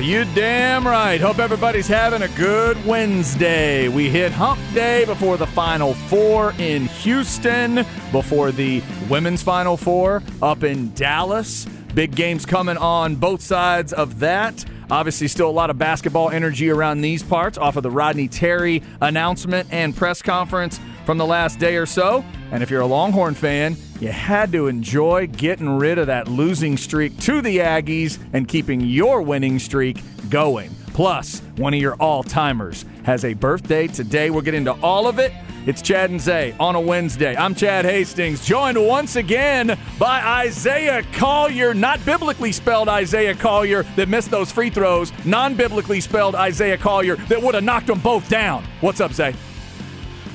[0.00, 1.20] You damn right.
[1.20, 3.88] Hope everybody's having a good Wednesday.
[3.88, 10.22] We hit hump day before the Final Four in Houston, before the women's Final Four
[10.40, 11.66] up in Dallas.
[11.94, 14.64] Big games coming on both sides of that.
[14.90, 18.82] Obviously, still a lot of basketball energy around these parts off of the Rodney Terry
[19.02, 22.24] announcement and press conference from the last day or so.
[22.52, 26.76] And if you're a Longhorn fan, you had to enjoy getting rid of that losing
[26.76, 30.70] streak to the Aggies and keeping your winning streak going.
[30.92, 34.30] Plus, one of your all timers has a birthday today.
[34.30, 35.32] We'll get into all of it.
[35.66, 37.36] It's Chad and Zay on a Wednesday.
[37.36, 44.08] I'm Chad Hastings, joined once again by Isaiah Collier, not biblically spelled Isaiah Collier that
[44.08, 48.28] missed those free throws, non biblically spelled Isaiah Collier that would have knocked them both
[48.28, 48.64] down.
[48.80, 49.34] What's up, Zay?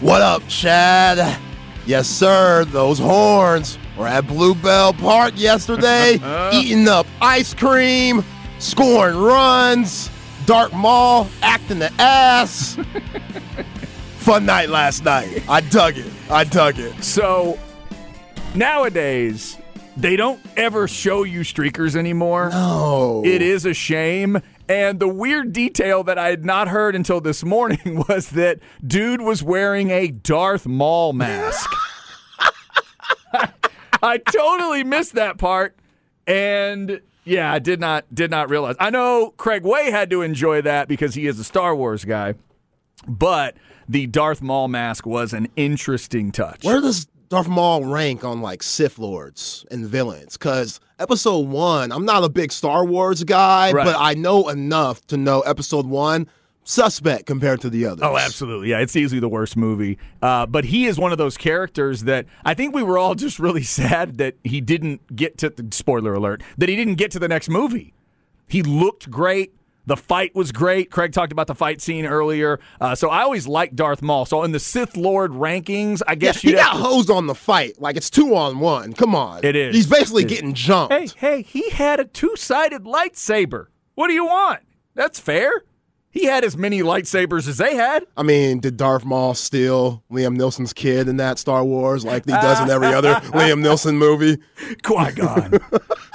[0.01, 1.39] What up, Chad?
[1.85, 2.65] Yes, sir.
[2.65, 6.51] Those horns were at Blue Bell Park yesterday, uh.
[6.53, 8.21] eating up ice cream,
[8.59, 10.09] scoring runs,
[10.45, 12.77] Darth Maul acting the ass.
[14.17, 15.43] Fun night last night.
[15.47, 16.11] I dug it.
[16.29, 17.01] I dug it.
[17.01, 17.57] So
[18.53, 19.57] nowadays,
[19.95, 22.49] they don't ever show you streakers anymore.
[22.51, 23.23] Oh.
[23.23, 24.41] It is a shame.
[24.67, 29.21] And the weird detail that I had not heard until this morning was that dude
[29.21, 31.69] was wearing a Darth Maul mask.
[34.03, 35.75] I totally missed that part.
[36.27, 38.75] And yeah, I did not did not realize.
[38.79, 42.35] I know Craig Way had to enjoy that because he is a Star Wars guy.
[43.07, 43.55] But
[43.87, 46.63] the Darth Maul mask was an interesting touch.
[46.63, 50.37] Where does Darth Maul rank on like Sith Lords and villains?
[50.37, 53.85] Because episode one, I'm not a big Star Wars guy, Right.
[53.85, 56.27] but I know enough to know episode one
[56.63, 58.01] suspect compared to the others.
[58.03, 58.69] Oh, absolutely.
[58.71, 59.97] Yeah, it's easily the worst movie.
[60.21, 63.37] Uh, but he is one of those characters that I think we were all just
[63.39, 67.19] really sad that he didn't get to, The, spoiler alert, that he didn't get to
[67.19, 67.93] the next movie.
[68.47, 69.53] He looked great.
[69.87, 70.89] The fight was great.
[70.89, 72.59] Craig talked about the fight scene earlier.
[72.81, 74.25] Uh, so I always liked Darth Maul.
[74.25, 77.35] So in the Sith Lord rankings, I Yeah, guess he you got hosed on the
[77.35, 77.79] fight.
[77.79, 78.93] Like it's two on one.
[78.93, 79.43] Come on.
[79.45, 79.75] It is.
[79.75, 80.29] He's basically is.
[80.31, 80.93] getting jumped.
[80.93, 83.67] Hey, hey, he had a two sided lightsaber.
[83.93, 84.61] What do you want?
[84.95, 85.51] That's fair.
[86.09, 88.05] He had as many lightsabers as they had.
[88.15, 92.31] I mean, did Darth Maul steal Liam Neeson's kid in that Star Wars like he
[92.31, 94.37] does in every other Liam Neeson movie?
[94.81, 95.59] Qui Gon.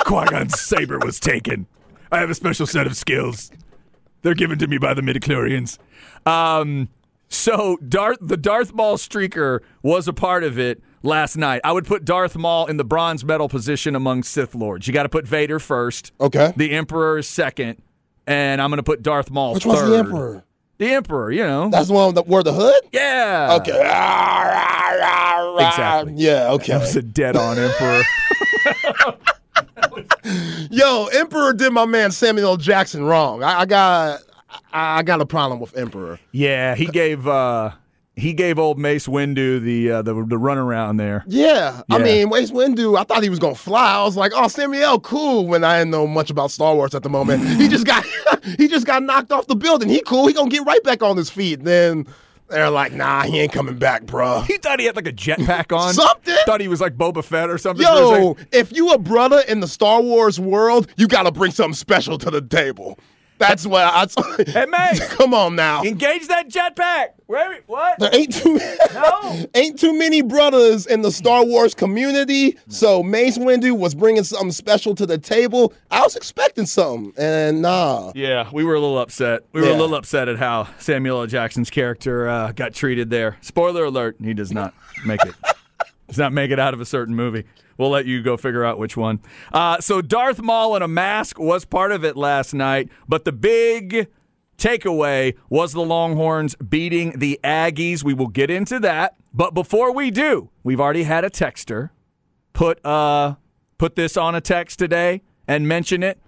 [0.06, 1.66] Qui Gon's saber was taken.
[2.10, 3.50] I have a special set of skills.
[4.22, 5.78] They're given to me by the midichlorians.
[6.26, 6.88] Um,
[7.28, 11.60] so Darth, the Darth Maul streaker was a part of it last night.
[11.64, 14.86] I would put Darth Maul in the bronze medal position among Sith lords.
[14.86, 16.12] You got to put Vader first.
[16.20, 16.52] Okay.
[16.56, 17.80] The Emperor is second,
[18.26, 19.68] and I'm going to put Darth Maul Which third.
[19.70, 20.44] one's the Emperor?
[20.78, 21.30] The Emperor.
[21.30, 21.68] You know.
[21.70, 22.82] That's the one that wore the hood?
[22.92, 23.56] yeah.
[23.60, 23.78] Okay.
[25.66, 26.14] Exactly.
[26.16, 26.72] Yeah, okay.
[26.72, 28.02] That was a dead-on Emperor.
[30.70, 32.56] Yo, Emperor did my man Samuel.
[32.56, 33.42] Jackson wrong.
[33.42, 34.20] I, I got
[34.72, 36.18] I, I got a problem with Emperor.
[36.32, 37.72] Yeah, he gave uh
[38.16, 41.24] he gave old Mace Windu the uh, the the runaround there.
[41.26, 41.82] Yeah.
[41.90, 43.94] I mean, Mace Windu, I thought he was gonna fly.
[43.94, 47.02] I was like, oh Samuel, cool when I didn't know much about Star Wars at
[47.02, 47.46] the moment.
[47.46, 48.04] he just got
[48.58, 49.88] he just got knocked off the building.
[49.88, 51.64] He cool, he gonna get right back on his feet.
[51.64, 52.06] Then
[52.50, 54.40] they're like, nah, he ain't coming back, bro.
[54.40, 55.94] He thought he had like a jetpack on.
[55.94, 56.36] Something.
[56.46, 57.86] Thought he was like Boba Fett or something.
[57.86, 62.18] Yo, if you a brother in the Star Wars world, you gotta bring something special
[62.18, 62.98] to the table.
[63.40, 64.06] That's what I.
[64.50, 64.96] Hey, man.
[65.10, 65.82] come on now.
[65.82, 67.08] engage that jetpack.
[67.26, 67.60] Where?
[67.66, 67.98] What?
[67.98, 68.58] There ain't too
[68.94, 69.46] No.
[69.54, 72.58] ain't too many brothers in the Star Wars community.
[72.68, 75.72] So Mace Windu was bringing something special to the table.
[75.90, 78.12] I was expecting something, and nah.
[78.14, 79.42] Yeah, we were a little upset.
[79.52, 81.26] We were a little upset at how Samuel L.
[81.26, 83.38] Jackson's character uh, got treated there.
[83.40, 84.74] Spoiler alert: he does not
[85.04, 85.34] make it.
[86.10, 87.44] Does not make it out of a certain movie.
[87.78, 89.20] We'll let you go figure out which one.
[89.52, 93.32] Uh, so Darth Maul in a mask was part of it last night, but the
[93.32, 94.08] big
[94.58, 98.04] takeaway was the Longhorns beating the Aggies.
[98.04, 101.90] We will get into that, but before we do, we've already had a texter
[102.52, 103.36] put uh
[103.78, 106.18] put this on a text today and mention it.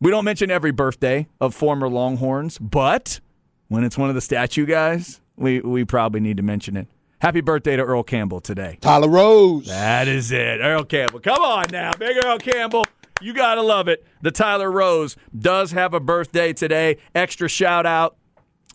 [0.00, 3.20] We don't mention every birthday of former Longhorns, but
[3.68, 6.86] when it's one of the statue guys, we we probably need to mention it.
[7.20, 8.78] Happy birthday to Earl Campbell today.
[8.80, 9.66] Tyler Rose.
[9.66, 10.60] That is it.
[10.60, 11.20] Earl Campbell.
[11.20, 11.90] Come on now.
[11.98, 12.86] Big Earl Campbell.
[13.20, 14.06] You got to love it.
[14.22, 16.96] The Tyler Rose does have a birthday today.
[17.14, 18.16] Extra shout out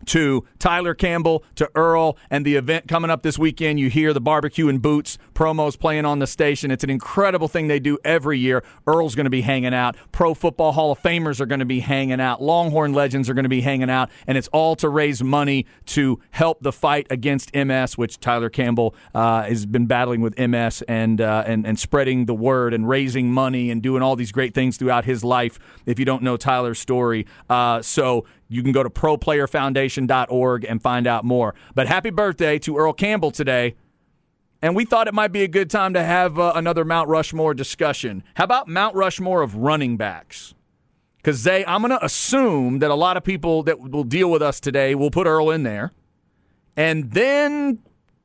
[0.06, 3.80] to Tyler Campbell, to Earl, and the event coming up this weekend.
[3.80, 6.72] You hear the barbecue and boots promos playing on the station.
[6.72, 8.64] It's an incredible thing they do every year.
[8.88, 9.96] Earl's going to be hanging out.
[10.12, 12.42] Pro Football Hall of Famers are going to be hanging out.
[12.42, 14.10] Longhorn legends are going to be hanging out.
[14.28, 18.96] And it's all to raise money to help the fight against MS, which Tyler Campbell
[19.14, 23.32] uh, has been battling with MS and, uh, and, and spreading the word and raising
[23.32, 25.60] money and doing all these great things throughout his life.
[25.86, 31.08] If you don't know Tyler's story, uh, so you can go to proplayerfoundation.org and find
[31.08, 31.56] out more.
[31.74, 33.76] But happy birthday to Earl Campbell today.
[34.62, 37.54] And we thought it might be a good time to have uh, another Mount Rushmore
[37.54, 38.24] discussion.
[38.36, 40.54] How about Mount Rushmore of running backs?
[41.18, 44.42] Because Zay, I'm going to assume that a lot of people that will deal with
[44.42, 45.92] us today will put Earl in there.
[46.78, 47.80] And then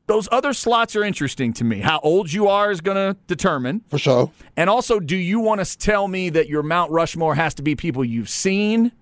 [0.06, 1.80] those other slots are interesting to me.
[1.80, 3.82] How old you are is going to determine.
[3.88, 4.32] For sure.
[4.56, 7.76] And also, do you want to tell me that your Mount Rushmore has to be
[7.76, 8.92] people you've seen?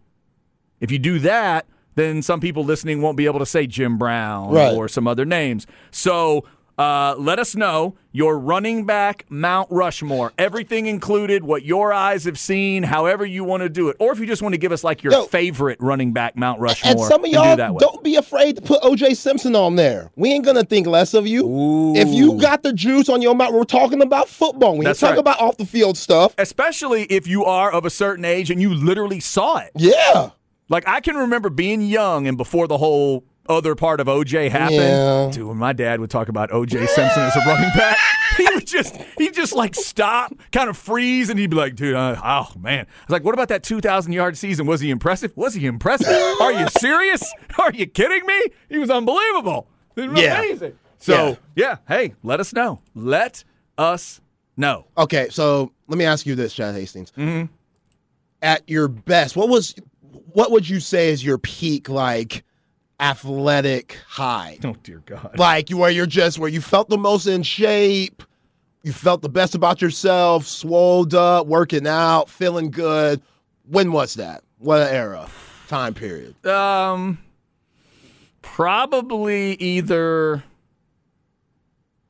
[0.80, 4.50] If you do that, then some people listening won't be able to say Jim Brown
[4.50, 4.74] Right.
[4.74, 5.66] or some other names.
[5.90, 6.44] So
[6.78, 12.38] uh, let us know your running back Mount Rushmore, everything included, what your eyes have
[12.38, 14.84] seen, however you want to do it, or if you just want to give us
[14.84, 15.24] like your Yo.
[15.24, 16.92] favorite running back Mount Rushmore.
[16.92, 20.12] And some of y'all that don't be afraid to put OJ Simpson on there.
[20.14, 21.94] We ain't gonna think less of you.
[21.96, 24.78] If you got the juice on your mouth, we're talking about football.
[24.78, 25.18] We ain't talking right.
[25.20, 26.32] about off the field stuff.
[26.38, 29.72] Especially if you are of a certain age and you literally saw it.
[29.74, 30.30] Yeah.
[30.68, 34.78] Like I can remember being young and before the whole other part of OJ happened.
[34.80, 35.30] Yeah.
[35.32, 37.96] Dude, when my dad would talk about OJ Simpson as a running back,
[38.36, 41.94] he would just he just like stop, kind of freeze, and he'd be like, "Dude,
[41.94, 44.66] uh, oh man." I was like, "What about that 2,000 yard season?
[44.66, 45.34] Was he impressive?
[45.36, 46.08] Was he impressive?
[46.40, 47.22] Are you serious?
[47.58, 48.42] Are you kidding me?
[48.68, 49.66] He was unbelievable.
[49.96, 50.38] It was Yeah.
[50.40, 52.80] amazing." So yeah, hey, let us know.
[52.94, 53.44] Let
[53.78, 54.20] us
[54.58, 54.86] know.
[54.98, 57.12] Okay, so let me ask you this, Chad Hastings.
[57.12, 57.46] Mm-hmm.
[58.42, 59.74] At your best, what was
[60.32, 62.44] what would you say is your peak like
[63.00, 64.58] athletic high?
[64.64, 65.38] Oh dear God.
[65.38, 68.22] Like you where you're just where you felt the most in shape,
[68.82, 73.22] you felt the best about yourself, swolled up, working out, feeling good.
[73.68, 74.42] When was that?
[74.58, 75.28] What era?
[75.68, 76.44] Time period.
[76.46, 77.18] Um,
[78.42, 80.42] probably either.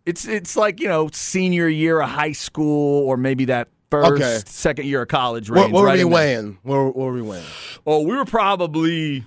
[0.07, 4.41] It's it's like you know senior year of high school or maybe that first Okay.
[4.47, 5.65] second year of college range.
[5.67, 6.59] What, what were right we weighing?
[6.63, 7.45] What, what were we weighing?
[7.87, 9.25] Oh, we were probably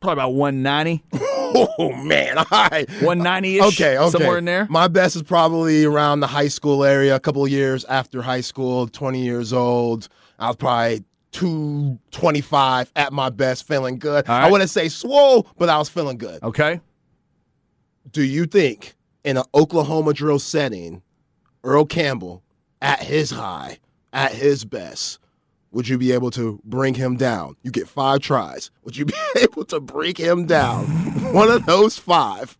[0.00, 1.02] probably about 190,
[1.56, 2.88] Oh man, all right.
[2.90, 3.62] 190 ish.
[3.80, 4.10] Okay, okay.
[4.10, 4.66] somewhere in there.
[4.68, 8.42] My best is probably around the high school area, a couple of years after high
[8.42, 10.08] school, 20 years old.
[10.38, 14.28] I was probably 225 at my best, feeling good.
[14.28, 14.52] All I right.
[14.52, 16.42] wouldn't say swole, but I was feeling good.
[16.42, 16.80] Okay.
[18.10, 18.94] Do you think
[19.24, 21.02] in an Oklahoma drill setting,
[21.62, 22.42] Earl Campbell
[22.84, 23.78] at his high,
[24.12, 25.18] at his best,
[25.72, 27.56] would you be able to bring him down?
[27.62, 28.70] You get five tries.
[28.84, 30.84] Would you be able to bring him down?
[31.32, 32.56] One of those five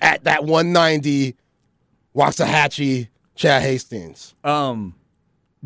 [0.00, 1.34] at that 190
[2.14, 4.34] Waxahachie Chad Hastings.
[4.44, 4.94] Um,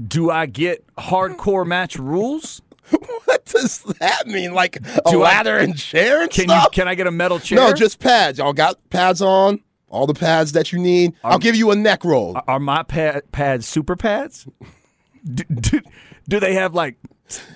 [0.08, 2.62] do I get hardcore match rules?
[3.24, 4.52] What does that mean?
[4.52, 7.38] Like a Do I- ladder and chair and Can you can I get a metal
[7.38, 7.56] chair?
[7.58, 8.38] no, just pads.
[8.38, 9.60] Y'all got pads on?
[9.92, 11.12] All the pads that you need.
[11.22, 12.36] I'll give you a neck roll.
[12.48, 14.48] Are my pad, pads super pads?
[15.24, 15.80] Do, do,
[16.28, 16.96] do they have like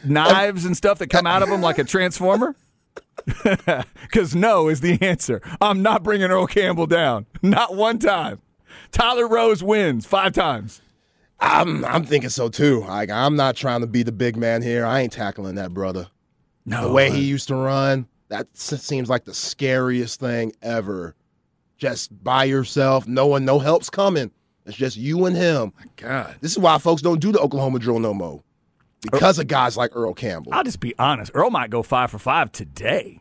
[0.05, 2.55] knives and stuff that come out of them like a transformer?
[4.03, 5.41] Because no is the answer.
[5.61, 7.27] I'm not bringing Earl Campbell down.
[7.43, 8.41] Not one time.
[8.93, 10.81] Tyler Rose wins five times.
[11.41, 12.81] I'm I'm thinking so too.
[12.81, 14.87] Like I'm not trying to be the big man here.
[14.87, 16.07] I ain't tackling that brother.
[16.65, 21.17] No The way he used to run, that seems like the scariest thing ever.
[21.77, 24.31] Just by yourself, no one, no help's coming.
[24.65, 25.73] It's just you and him.
[25.79, 26.37] My God.
[26.41, 28.43] This is why folks don't do the Oklahoma drill no more.
[29.03, 30.53] Because of guys like Earl Campbell.
[30.55, 31.31] I'll just be honest.
[31.35, 33.21] Earl might go five for five today.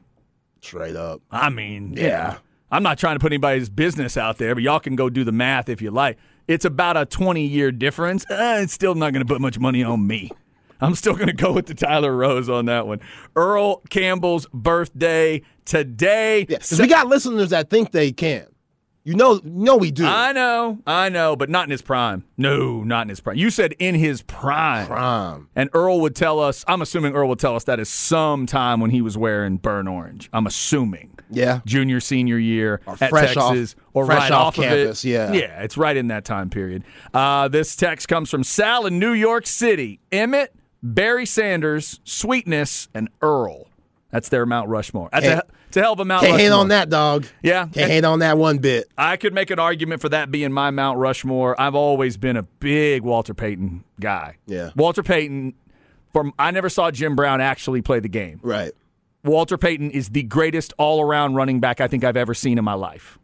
[0.61, 1.21] Straight up.
[1.29, 2.03] I mean, Yeah.
[2.03, 2.37] yeah.
[2.71, 5.31] I'm not trying to put anybody's business out there, but y'all can go do the
[5.31, 6.17] math if you like.
[6.47, 8.25] It's about a 20 year difference.
[8.29, 10.31] Uh, it's still not going to put much money on me.
[10.81, 12.99] I'm still going to go with the Tyler Rose on that one.
[13.35, 16.45] Earl Campbell's birthday today.
[16.49, 18.45] Yeah, 'cause we got listeners that think they can.
[19.03, 20.03] You know, no, we do.
[20.03, 22.23] I know, I know, but not in his prime.
[22.37, 23.37] No, not in his prime.
[23.37, 24.87] You said in his prime.
[24.87, 25.47] Prime.
[25.55, 28.89] And Earl would tell us, I'm assuming Earl would tell us that is sometime when
[28.89, 30.27] he was wearing burn orange.
[30.33, 31.11] I'm assuming.
[31.29, 31.59] Yeah.
[31.67, 35.09] Junior, senior year Or at fresh off- Texas or fresh right off off, campus, of
[35.11, 35.31] yeah.
[35.33, 36.83] Yeah, it's right in that time period.
[37.13, 39.99] Uh, this text comes from Sal in New York City.
[40.11, 40.47] Emmitt,
[40.81, 43.67] Barry Sanders, Sweetness, and Earl.
[44.15, 45.09] That's their Mount Rushmore.
[45.11, 46.47] That's a, it's a hell of a Mount Can't Rushmore.
[46.47, 47.25] hate on that, dog.
[47.43, 47.67] Yeah.
[47.67, 48.87] Can't hate on that one bit.
[48.97, 51.59] I could make an argument for that being my Mount Rushmore.
[51.59, 54.37] I've always been a big Walter Payton guy.
[54.47, 54.69] Yeah.
[54.73, 55.53] Walter Payton.
[56.13, 58.39] From I never saw Jim Brown actually play the game.
[58.41, 58.71] Right.
[59.25, 62.63] Walter Payton is the greatest all around running back I think I've ever seen in
[62.63, 63.19] my life.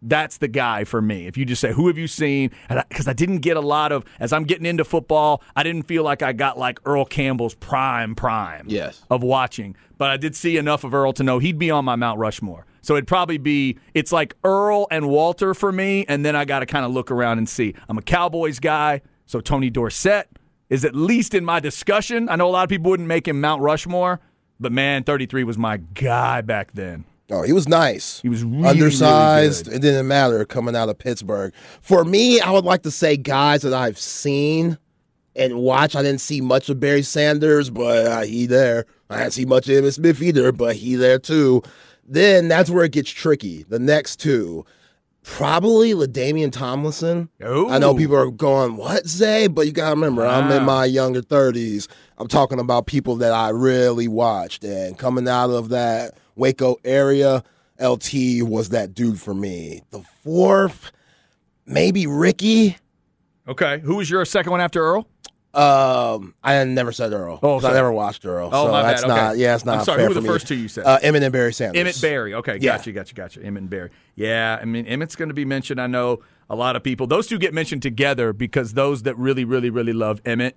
[0.00, 1.26] That's the guy for me.
[1.26, 2.50] If you just say, who have you seen?
[2.68, 5.82] Because I, I, didn't get a lot of, as I'm getting into football, I didn't
[5.84, 9.04] feel like I got like Earl Campbell's prime, prime yes.
[9.10, 9.76] of watching.
[9.98, 12.66] But I did see enough of Earl to know he'd be on my Mount Rushmore.
[12.80, 16.04] So it'd probably be, it's like Earl and Walter for me.
[16.08, 17.74] And then I got to kind of look around and see.
[17.88, 19.02] I'm a Cowboys guy.
[19.26, 20.28] So Tony Dorsett
[20.68, 22.28] is at least in my discussion.
[22.28, 24.20] I know a lot of people wouldn't make him Mount Rushmore,
[24.58, 27.04] but man, 33 was my guy back then.
[27.32, 28.20] Oh, he was nice.
[28.20, 29.66] He was really, undersized.
[29.66, 31.54] Really it didn't matter coming out of Pittsburgh.
[31.80, 34.76] For me, I would like to say guys that I've seen
[35.34, 35.96] and watch.
[35.96, 38.84] I didn't see much of Barry Sanders, but uh, he there.
[39.08, 41.62] I didn't see much of Emmitt Smith either, but he there too.
[42.04, 43.62] Then that's where it gets tricky.
[43.62, 44.66] The next two.
[45.22, 47.30] Probably LaDainian Tomlinson.
[47.44, 47.70] Ooh.
[47.70, 49.46] I know people are going, what, Zay?
[49.46, 50.40] But you got to remember, wow.
[50.40, 51.86] I'm in my younger 30s.
[52.18, 54.64] I'm talking about people that I really watched.
[54.64, 57.42] And coming out of that Waco area,
[57.80, 59.82] LT was that dude for me.
[59.90, 60.92] The fourth,
[61.66, 62.76] maybe Ricky.
[63.46, 63.80] Okay.
[63.80, 65.06] Who was your second one after Earl?
[65.54, 67.38] Um, I never said Earl.
[67.42, 68.48] Oh, I never watched Earl.
[68.50, 69.10] Oh, so my that's bad.
[69.10, 69.20] Okay.
[69.20, 69.36] not.
[69.36, 69.78] Yeah, it's not.
[69.80, 69.98] I'm sorry.
[69.98, 70.86] Fair who were the first two you said?
[70.86, 71.82] Uh, Emmitt and Barry Sanders.
[71.82, 72.32] Emmitt Barry.
[72.32, 72.76] Okay, yeah.
[72.76, 73.40] gotcha, gotcha, gotcha.
[73.40, 73.90] Emmitt and Barry.
[74.14, 75.78] Yeah, I mean Emmitt's going to be mentioned.
[75.78, 77.06] I know a lot of people.
[77.06, 80.54] Those two get mentioned together because those that really, really, really love Emmitt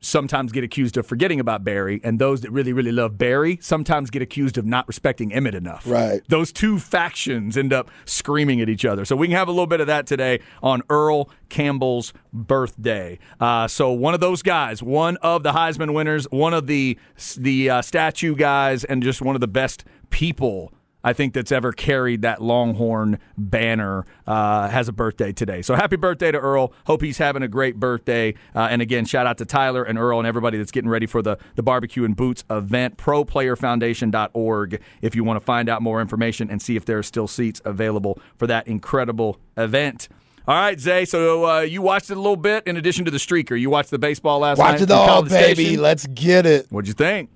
[0.00, 4.10] sometimes get accused of forgetting about Barry, and those that really, really love Barry sometimes
[4.10, 5.84] get accused of not respecting Emmitt enough.
[5.86, 6.22] Right.
[6.28, 9.04] Those two factions end up screaming at each other.
[9.04, 13.18] So we can have a little bit of that today on Earl Campbell's birthday.
[13.40, 16.98] Uh, so one of those guys, one of the Heisman winners, one of the
[17.36, 20.72] the uh, statue guys, and just one of the best people
[21.08, 25.62] I think that's ever carried that Longhorn banner uh, has a birthday today.
[25.62, 26.74] So happy birthday to Earl.
[26.84, 28.34] Hope he's having a great birthday.
[28.54, 31.22] Uh, and again, shout out to Tyler and Earl and everybody that's getting ready for
[31.22, 32.98] the, the barbecue and boots event.
[32.98, 37.26] ProPlayerFoundation.org if you want to find out more information and see if there are still
[37.26, 40.10] seats available for that incredible event.
[40.46, 41.06] All right, Zay.
[41.06, 43.58] So uh, you watched it a little bit in addition to the streaker.
[43.58, 44.90] You watched the baseball last Watch night.
[44.90, 45.64] Watch it all, baby.
[45.64, 45.82] Station.
[45.82, 46.66] Let's get it.
[46.68, 47.30] What'd you think?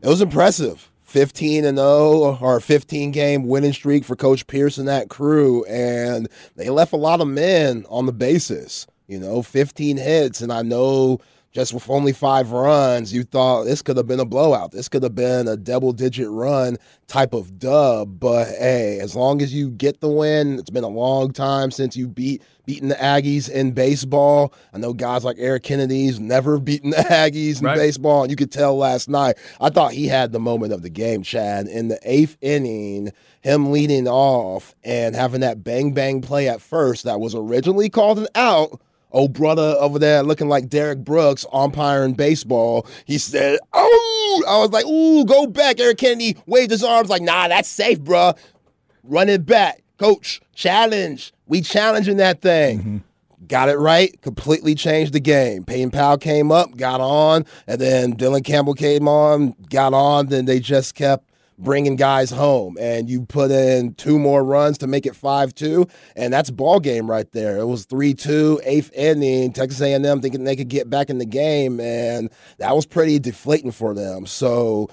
[0.00, 0.90] It was impressive.
[1.08, 5.64] 15 and 0 or 15 game winning streak for Coach Pierce and that crew.
[5.64, 10.42] And they left a lot of men on the bases, you know, 15 hits.
[10.42, 11.20] And I know
[11.52, 14.70] just with only five runs, you thought this could have been a blowout.
[14.70, 16.76] This could have been a double digit run
[17.06, 18.20] type of dub.
[18.20, 21.96] But hey, as long as you get the win, it's been a long time since
[21.96, 24.52] you beat beaten the Aggies in baseball.
[24.74, 27.76] I know guys like Eric Kennedy's never beaten the Aggies in right.
[27.76, 29.38] baseball, and you could tell last night.
[29.58, 31.66] I thought he had the moment of the game, Chad.
[31.66, 37.04] In the eighth inning, him leading off and having that bang bang play at first
[37.04, 42.14] that was originally called an out old brother over there looking like Derrick Brooks umpiring
[42.14, 42.86] baseball.
[43.04, 47.22] He said, "Oh!" I was like, "Ooh, go back!" Eric Kennedy waved his arms like,
[47.22, 48.36] "Nah, that's safe, bruh.
[49.04, 50.40] Run it back, coach.
[50.54, 51.32] Challenge.
[51.46, 52.96] We challenging that thing." Mm-hmm.
[53.46, 55.64] Got it right, completely changed the game.
[55.64, 60.26] Peyton Powell came up, got on, and then Dylan Campbell came on, got on.
[60.26, 61.24] Then they just kept
[61.58, 66.32] bringing guys home and you put in two more runs to make it 5-2 and
[66.32, 67.58] that's ball game right there.
[67.58, 71.80] It was 3-2 eighth inning texas a&m thinking they could get back in the game
[71.80, 74.26] and that was pretty deflating for them.
[74.26, 74.88] So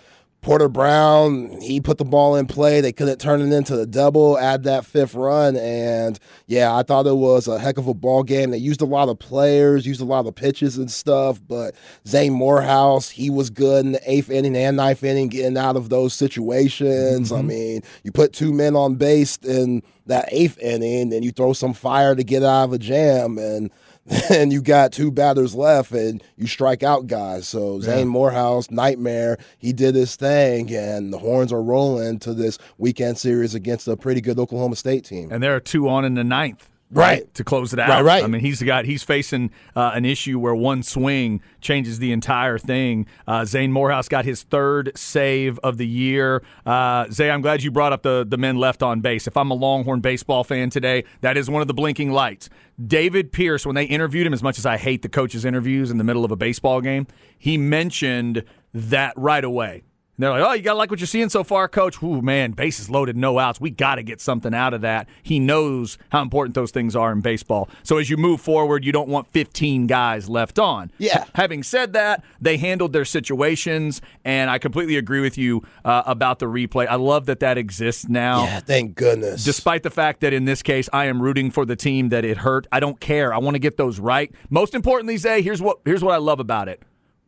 [0.45, 2.79] Porter Brown, he put the ball in play.
[2.79, 5.57] They couldn't turn it into the double, add that fifth run.
[5.57, 8.51] And yeah, I thought it was a heck of a ball game.
[8.51, 11.41] They used a lot of players, used a lot of pitches and stuff.
[11.47, 11.73] But
[12.07, 15.89] Zane Morehouse, he was good in the eighth inning and ninth inning, getting out of
[15.89, 17.31] those situations.
[17.31, 17.39] Mm-hmm.
[17.39, 21.53] I mean, you put two men on base in that eighth inning, and you throw
[21.53, 23.39] some fire to get out of a jam.
[23.39, 23.71] And
[24.29, 27.47] and you got two batters left and you strike out guys.
[27.47, 28.05] So Zane yeah.
[28.05, 33.55] Morehouse, nightmare, he did his thing, and the horns are rolling to this weekend series
[33.55, 35.31] against a pretty good Oklahoma State team.
[35.31, 37.89] And there are two on in the ninth right, right, to close it out.
[37.89, 38.23] Right, right.
[38.23, 42.57] I mean, he's got he's facing uh, an issue where one swing changes the entire
[42.57, 43.07] thing.
[43.27, 46.43] Uh, Zane Morehouse got his third save of the year.
[46.65, 49.27] Uh, Zay, I'm glad you brought up the the men left on base.
[49.27, 52.49] If I'm a Longhorn baseball fan today, that is one of the blinking lights.
[52.85, 55.97] David Pierce, when they interviewed him, as much as I hate the coaches' interviews in
[55.97, 59.83] the middle of a baseball game, he mentioned that right away
[60.17, 62.01] and they're like, oh, you got to like what you're seeing so far, coach.
[62.01, 63.59] Ooh, man, bases loaded, no outs.
[63.59, 65.09] We got to get something out of that.
[65.23, 67.67] He knows how important those things are in baseball.
[67.83, 70.89] So as you move forward, you don't want 15 guys left on.
[70.99, 71.25] Yeah.
[71.35, 76.39] Having said that, they handled their situations, and I completely agree with you uh, about
[76.39, 76.87] the replay.
[76.87, 78.45] I love that that exists now.
[78.45, 79.43] Yeah, thank goodness.
[79.43, 82.37] Despite the fact that in this case, I am rooting for the team that it
[82.37, 82.67] hurt.
[82.71, 83.33] I don't care.
[83.33, 84.33] I want to get those right.
[84.49, 86.81] Most importantly, Zay, here's what here's what I love about it.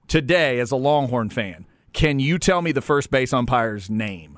[0.07, 1.65] Today, as a Longhorn fan
[1.97, 4.37] Can you tell me the first base umpire's name?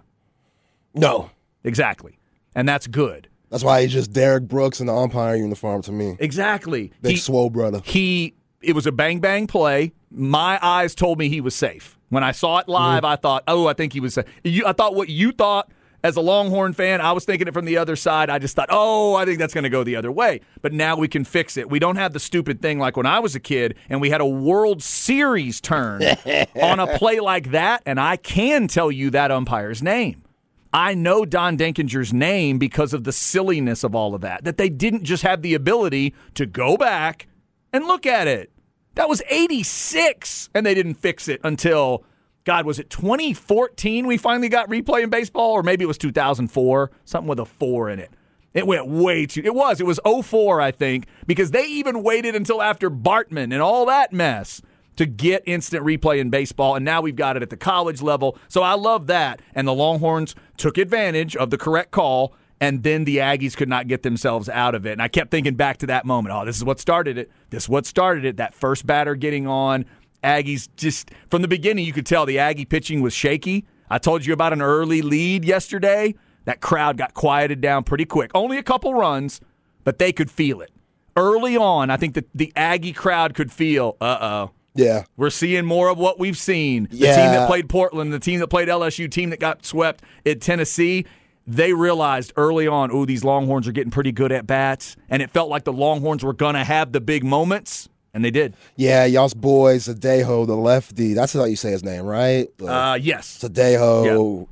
[0.93, 1.29] No.
[1.65, 2.17] Exactly.
[2.55, 3.27] And that's good.
[3.49, 6.15] That's why he's just Derrick Brooks in the umpire uniform to me.
[6.19, 6.93] Exactly.
[7.01, 7.81] Big He- swole brother.
[7.83, 9.91] he it was a bang bang play.
[10.09, 11.97] My eyes told me he was safe.
[12.07, 13.11] When I saw it live, mm-hmm.
[13.11, 15.69] I thought, "Oh, I think he was safe." You, I thought what you thought
[16.03, 18.29] as a Longhorn fan, I was thinking it from the other side.
[18.29, 20.95] I just thought, "Oh, I think that's going to go the other way." But now
[20.95, 21.69] we can fix it.
[21.69, 24.21] We don't have the stupid thing like when I was a kid and we had
[24.21, 26.01] a World Series turn
[26.61, 30.23] on a play like that, and I can tell you that umpire's name.
[30.71, 34.43] I know Don Denkinger's name because of the silliness of all of that.
[34.43, 37.27] That they didn't just have the ability to go back
[37.73, 38.51] and look at it.
[38.95, 42.03] That was 86, and they didn't fix it until,
[42.49, 45.51] God, was it 2014 we finally got replay in baseball?
[45.51, 48.09] Or maybe it was 2004, something with a four in it.
[48.55, 49.43] It went way too.
[49.45, 49.79] It was.
[49.79, 54.11] It was 04, I think, because they even waited until after Bartman and all that
[54.11, 54.63] mess
[54.95, 58.35] to get instant replay in baseball, and now we've got it at the college level.
[58.47, 59.43] So I love that.
[59.53, 63.87] And the Longhorns took advantage of the correct call, and then the Aggies could not
[63.87, 64.93] get themselves out of it.
[64.93, 66.33] And I kept thinking back to that moment.
[66.33, 67.29] Oh, this is what started it.
[67.51, 68.37] This is what started it.
[68.37, 69.85] That first batter getting on.
[70.23, 73.65] Aggies just from the beginning, you could tell the Aggie pitching was shaky.
[73.89, 76.15] I told you about an early lead yesterday.
[76.45, 78.31] That crowd got quieted down pretty quick.
[78.33, 79.39] Only a couple runs,
[79.83, 80.71] but they could feel it.
[81.15, 85.03] Early on, I think that the Aggie crowd could feel, uh oh, Yeah.
[85.17, 86.87] we're seeing more of what we've seen.
[86.91, 87.15] The Yeah.
[87.15, 91.05] team that played Portland, the team that played LSU, team that got swept at Tennessee,
[91.47, 94.95] they realized early on, oh, these Longhorns are getting pretty good at bats.
[95.09, 98.31] And it felt like the Longhorns were going to have the big moments, and they
[98.31, 98.55] did.
[98.75, 101.13] Yeah, y'all's boys, Adejo, the lefty.
[101.13, 102.47] That's how you say his name, right?
[102.61, 103.39] Uh, yes.
[103.43, 104.47] Adejo.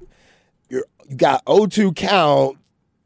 [0.69, 2.57] You're, you got 0-2 count.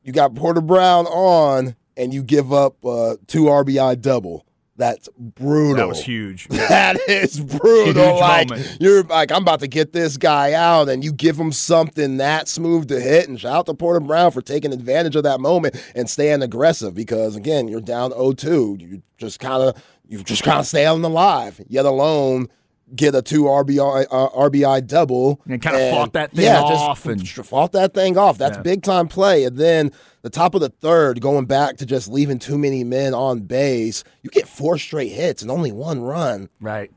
[0.03, 4.45] You got Porter Brown on, and you give up uh, two RBI double.
[4.81, 5.75] That's brutal.
[5.75, 6.47] That was huge.
[6.71, 8.03] That is brutal.
[8.03, 8.77] Huge like moment.
[8.79, 12.47] you're like, I'm about to get this guy out, and you give him something that
[12.47, 13.29] smooth to hit.
[13.29, 16.95] And shout out to Porter Brown for taking advantage of that moment and staying aggressive
[16.95, 18.81] because again, you're down 0-2.
[18.81, 21.61] You just kind of you just kind of staying alive.
[21.67, 22.49] Yet alone
[22.95, 27.37] get a two RBI uh, RBI double And kinda fought that thing yeah, off Just,
[27.37, 28.37] and- fought that thing off.
[28.37, 28.63] That's Yeah.
[28.63, 29.43] big time play.
[29.43, 33.13] And then the top of the third, going back to just leaving too many men
[33.13, 36.49] on base, you get four straight hits and only one run.
[36.59, 36.91] Right.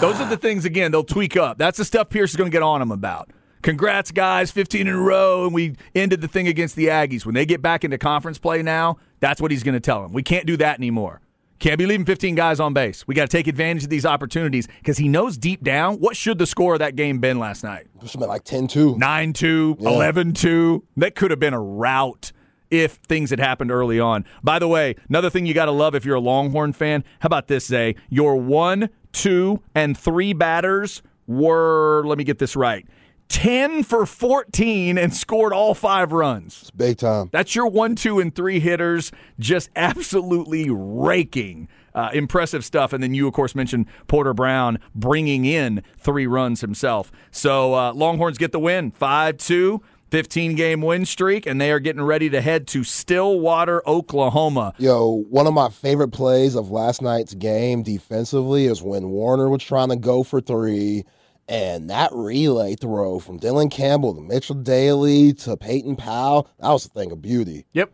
[0.00, 1.58] Those are the things, again, they'll tweak up.
[1.58, 3.30] That's the stuff Pierce is going to get on him about.
[3.62, 7.26] Congrats, guys, 15 in a row, and we ended the thing against the Aggies.
[7.26, 10.12] When they get back into conference play now, that's what he's going to tell them.
[10.12, 11.20] We can't do that anymore.
[11.58, 13.06] Can't be leaving 15 guys on base.
[13.08, 16.38] We got to take advantage of these opportunities because he knows deep down what should
[16.38, 17.86] the score of that game been last night.
[18.00, 18.96] It should have been like 10 2.
[18.96, 20.84] 9 2, 11 2.
[20.98, 22.30] That could have been a rout
[22.70, 24.24] if things had happened early on.
[24.44, 27.26] By the way, another thing you got to love if you're a Longhorn fan, how
[27.26, 27.96] about this, Zay?
[28.08, 32.86] Your one, two, and three batters were, let me get this right,
[33.28, 36.58] 10 for 14 and scored all five runs.
[36.62, 37.28] It's big time.
[37.32, 41.68] That's your one, two, and three hitters just absolutely raking.
[41.94, 42.92] Uh, impressive stuff.
[42.92, 47.10] And then you, of course, mentioned Porter Brown bringing in three runs himself.
[47.30, 51.80] So uh, Longhorns get the win 5 2, 15 game win streak, and they are
[51.80, 54.74] getting ready to head to Stillwater, Oklahoma.
[54.78, 59.62] Yo, one of my favorite plays of last night's game defensively is when Warner was
[59.62, 61.04] trying to go for three,
[61.48, 66.86] and that relay throw from Dylan Campbell to Mitchell Daly to Peyton Powell, that was
[66.86, 67.64] a thing of beauty.
[67.72, 67.90] Yep.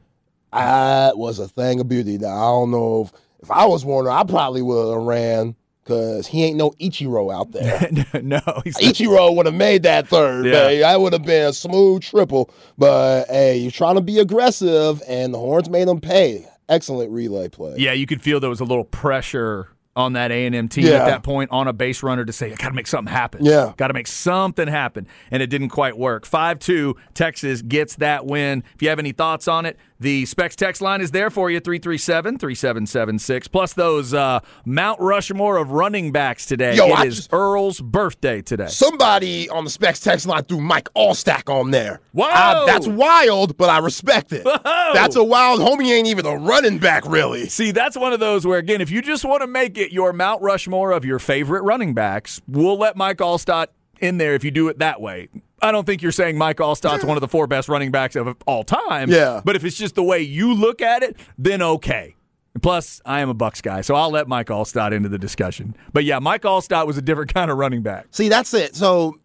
[0.52, 2.18] That was a thing of beauty.
[2.18, 3.12] Now, I don't know if,
[3.42, 7.52] if I was Warner, I probably would have ran because he ain't no Ichiro out
[7.52, 7.90] there.
[8.22, 10.46] no, he's Ichiro would have made that third.
[10.46, 10.52] Yeah.
[10.52, 10.80] man.
[10.80, 12.50] That would have been a smooth triple.
[12.78, 16.46] But hey, you're trying to be aggressive, and the Horns made them pay.
[16.68, 17.74] Excellent relay play.
[17.76, 20.94] Yeah, you could feel there was a little pressure on that A&M team Yeah.
[20.94, 23.44] at that point on a base runner to say, I got to make something happen.
[23.44, 23.72] Yeah.
[23.76, 25.06] Got to make something happen.
[25.30, 26.26] And it didn't quite work.
[26.26, 28.64] 5 2, Texas gets that win.
[28.74, 31.60] If you have any thoughts on it, the Specs text line is there for you
[31.60, 33.48] 337 3776.
[33.48, 36.76] Plus those uh, Mount Rushmore of running backs today.
[36.76, 38.66] Yo, It I is just- Earl's birthday today.
[38.66, 42.00] Somebody on the Specs text line threw Mike Alstott on there.
[42.12, 42.24] Whoa!
[42.26, 44.44] I- that's wild, but I respect it.
[44.44, 45.90] That's a wild homie.
[45.92, 47.48] Ain't even a running back, really.
[47.48, 50.12] See, that's one of those where, again, if you just want to make it your
[50.12, 53.68] Mount Rushmore of your favorite running backs, we'll let Mike Alstott
[54.00, 55.28] in there if you do it that way.
[55.64, 58.36] I don't think you're saying Mike Alstott's one of the four best running backs of
[58.46, 59.10] all time.
[59.10, 59.40] Yeah.
[59.42, 62.16] But if it's just the way you look at it, then okay.
[62.60, 65.74] Plus, I am a Bucks guy, so I'll let Mike Alstott into the discussion.
[65.92, 68.06] But yeah, Mike Alstott was a different kind of running back.
[68.10, 68.76] See, that's it.
[68.76, 69.18] So,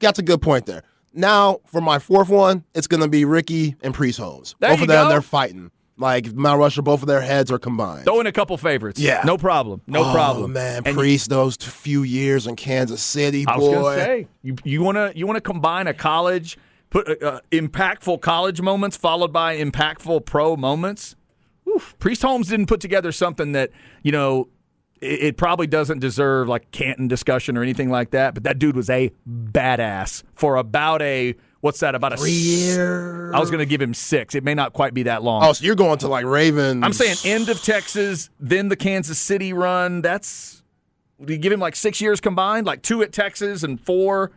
[0.00, 0.82] that's a good point there.
[1.14, 4.54] Now, for my fourth one, it's going to be Ricky and Priest Holmes.
[4.60, 5.08] There Both of them, go.
[5.08, 5.70] they're fighting.
[5.96, 8.04] Like Mount Rushmore, both of their heads are combined.
[8.04, 8.98] Throw in a couple favorites.
[8.98, 9.22] Yeah.
[9.24, 9.80] No problem.
[9.86, 10.52] No oh, problem.
[10.52, 13.52] man, And Priest, those few years in Kansas City, boy.
[13.52, 16.58] I was gonna say you you want to you want to combine a college
[16.90, 21.16] put uh, uh, impactful college moments followed by impactful pro moments.
[21.68, 21.94] Oof.
[21.98, 23.70] Priest Holmes didn't put together something that
[24.02, 24.48] you know
[25.00, 28.34] it, it probably doesn't deserve like Canton discussion or anything like that.
[28.34, 32.76] But that dude was a badass for about a what's that about a Three s-
[32.76, 33.32] years.
[33.34, 34.34] I was going to give him six.
[34.34, 35.42] It may not quite be that long.
[35.42, 36.82] Oh, so you're going to like Ravens?
[36.84, 40.02] I'm saying end of Texas, then the Kansas City run.
[40.02, 40.62] That's
[41.24, 44.32] do you give him like six years combined, like two at Texas and four.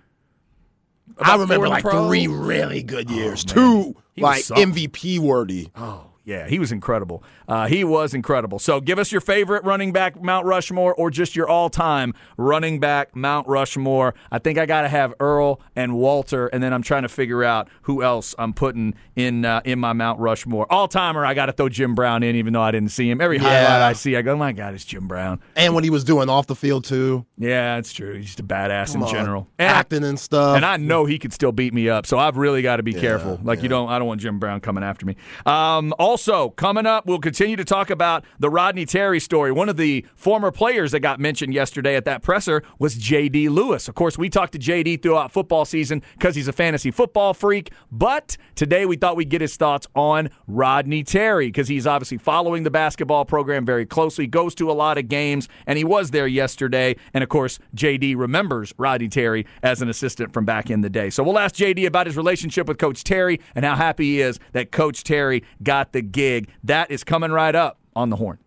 [1.17, 2.07] I about four remember like pro?
[2.07, 3.45] three really good years.
[3.49, 3.83] Oh, man.
[3.93, 4.43] Two He like.
[4.45, 5.67] MVP worthy.
[5.75, 7.23] Oh, yeah, he was incredible.
[7.47, 8.59] Uh, he was incredible.
[8.59, 12.81] So give us your favorite running back, Mount Rushmore, or just your all time running
[12.81, 14.13] back, Mount Rushmore.
[14.29, 17.45] I think I got to have Earl and Walter, and then I'm trying to figure
[17.45, 20.69] out who else I'm putting in uh, in my Mount Rushmore.
[20.69, 23.21] All timer, I got to throw Jim Brown in, even though I didn't see him.
[23.21, 23.85] Every highlight Yeah.
[23.87, 25.39] I see, I go, my God, it's Jim Brown.
[25.55, 28.15] And what he was doing off the field too, Yeah, it's true.
[28.15, 29.13] He's just a badass Come in on.
[29.13, 29.47] general.
[29.57, 30.57] And I- acting and stuff.
[30.57, 32.93] and I know he could still beat me up, so I've really got to be
[32.93, 33.39] careful.
[33.41, 35.15] Like you don't, I don't want Jim Brown coming after me.
[35.45, 36.16] Um, also,
[36.49, 39.51] coming up, we'll continue to talk about the Rodney Terry story.
[39.51, 43.49] One of the former players that got mentioned yesterday at that presser was J.D.
[43.49, 43.87] Lewis.
[43.87, 44.97] Of course, we talked to J.D.
[44.97, 47.71] throughout football season because he's a fantasy football freak.
[47.91, 52.63] But today we thought we'd get his thoughts on Rodney Terry because he's obviously following
[52.63, 56.27] the basketball program very closely, goes to a lot of games, and he was there
[56.27, 56.95] yesterday.
[57.13, 61.09] And of course, JD remembers Rodney Terry as an assistant from back in the day.
[61.09, 64.39] So we'll ask JD about his relationship with Coach Terry and how happy he is
[64.53, 66.49] that Coach Terry got the gig.
[66.63, 68.39] That is coming right up on the horn.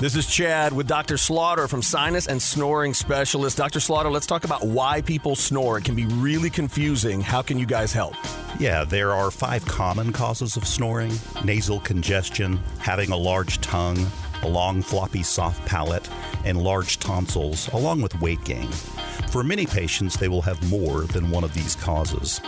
[0.00, 1.16] This is Chad with Dr.
[1.16, 3.56] Slaughter from Sinus and Snoring Specialist.
[3.56, 3.78] Dr.
[3.78, 5.78] Slaughter, let's talk about why people snore.
[5.78, 7.20] It can be really confusing.
[7.20, 8.14] How can you guys help?
[8.58, 11.12] Yeah, there are five common causes of snoring
[11.44, 14.04] nasal congestion, having a large tongue,
[14.42, 16.08] a long, floppy, soft palate,
[16.44, 18.68] and large tonsils, along with weight gain.
[19.34, 22.40] For many patients, they will have more than one of these causes.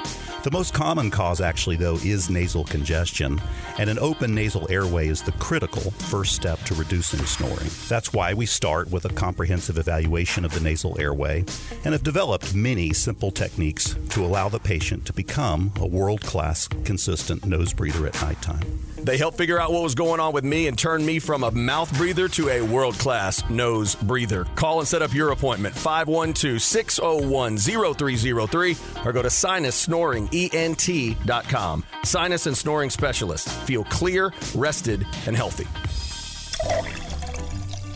[0.45, 3.43] The most common cause, actually, though, is nasal congestion,
[3.81, 7.69] and an open nasal airway is the critical first step to reducing snoring.
[7.89, 11.45] That's why we start with a comprehensive evaluation of the nasal airway
[11.85, 16.69] and have developed many simple techniques to allow the patient to become a world class,
[16.85, 18.63] consistent nose breather at nighttime.
[18.99, 21.51] They helped figure out what was going on with me and turn me from a
[21.51, 24.45] mouth breather to a world class nose breather.
[24.57, 31.85] Call and set up your appointment 512 601 0303 or go to sinussnoringent.com.
[32.05, 33.49] Sinus and Snoring Specialist.
[33.49, 35.67] Feel clear, rested, and healthy.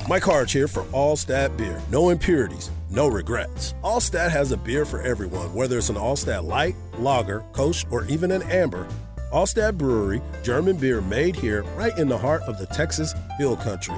[0.09, 1.83] Mike Harge here for Altstadt Beer.
[1.91, 3.75] No impurities, no regrets.
[3.85, 8.31] Altstadt has a beer for everyone, whether it's an Altstadt Light, Lager, Kolsch, or even
[8.31, 8.89] an Amber.
[9.31, 13.97] Altstadt Brewery, German beer made here right in the heart of the Texas Hill Country.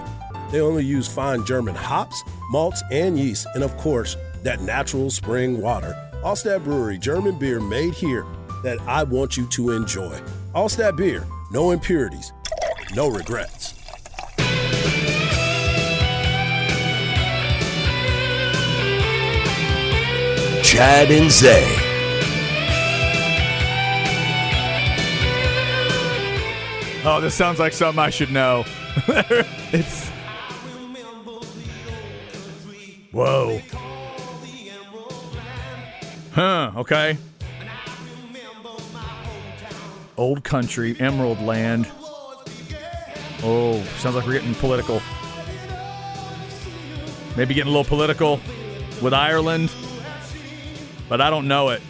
[0.51, 5.61] They only use fine German hops, malts, and yeast, and of course, that natural spring
[5.61, 5.97] water.
[6.23, 8.25] Altstadt Brewery, German beer made here
[8.63, 10.21] that I want you to enjoy.
[10.55, 12.33] Altstadt Beer, no impurities,
[12.95, 13.75] no regrets.
[20.63, 21.93] Chad and Zay.
[27.05, 28.65] Oh, this sounds like something I should know.
[29.07, 30.09] it's.
[33.11, 33.52] Whoa.
[36.43, 37.17] Huh, okay.
[40.17, 41.89] Old country, Emerald Land.
[43.45, 45.01] Oh, sounds like we're getting political.
[47.37, 48.41] Maybe getting a little political
[49.01, 49.73] with Ireland,
[51.09, 51.81] but I don't know it.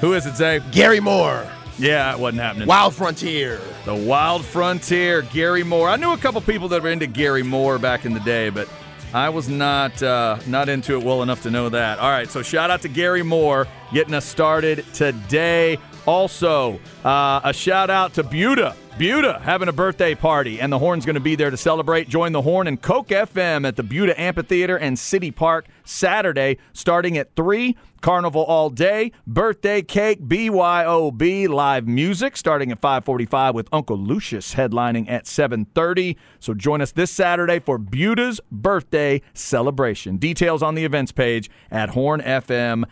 [0.00, 0.60] Who is it, Zay?
[0.72, 1.46] Gary Moore,
[1.78, 2.66] Yeah, it wasn't happening.
[2.66, 3.60] Wild Frontier.
[3.84, 5.88] The Wild Frontier, Gary Moore.
[5.88, 8.68] I knew a couple people that were into Gary Moore back in the day, but
[9.12, 11.98] I was not uh, not into it well enough to know that.
[11.98, 15.78] All right, so shout out to Gary Moore getting us started today.
[16.06, 18.76] Also, uh, a shout out to Buda.
[18.98, 22.08] Buda having a birthday party, and the Horn's going to be there to celebrate.
[22.08, 27.18] Join the Horn and KOKE FM at the Buda Amphitheater and City Park Saturday, starting
[27.18, 27.76] at 3.
[28.00, 35.10] Carnival all day, birthday cake, BYOB, live music starting at 5:45 with Uncle Lucius headlining
[35.10, 36.16] at 7:30.
[36.38, 40.16] So join us this Saturday for Buda's birthday celebration.
[40.16, 42.86] Details on the events page at hornfm.com.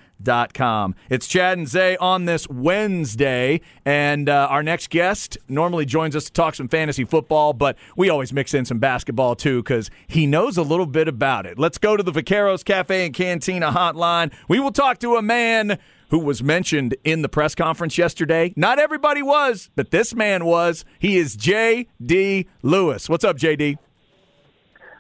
[1.08, 6.26] It's Chad and Zay on this Wednesday, and uh, our next guest normally joins us
[6.26, 10.26] to talk some fantasy football, but we always mix in some basketball too because he
[10.26, 11.58] knows a little bit about it.
[11.58, 14.33] Let's go to the Vaqueros Cafe and Cantina hotline.
[14.48, 15.79] We will talk to a man
[16.11, 18.53] who was mentioned in the press conference yesterday.
[18.57, 20.85] Not everybody was, but this man was.
[20.98, 22.46] He is J.D.
[22.62, 23.09] Lewis.
[23.09, 23.79] What's up, J.D.?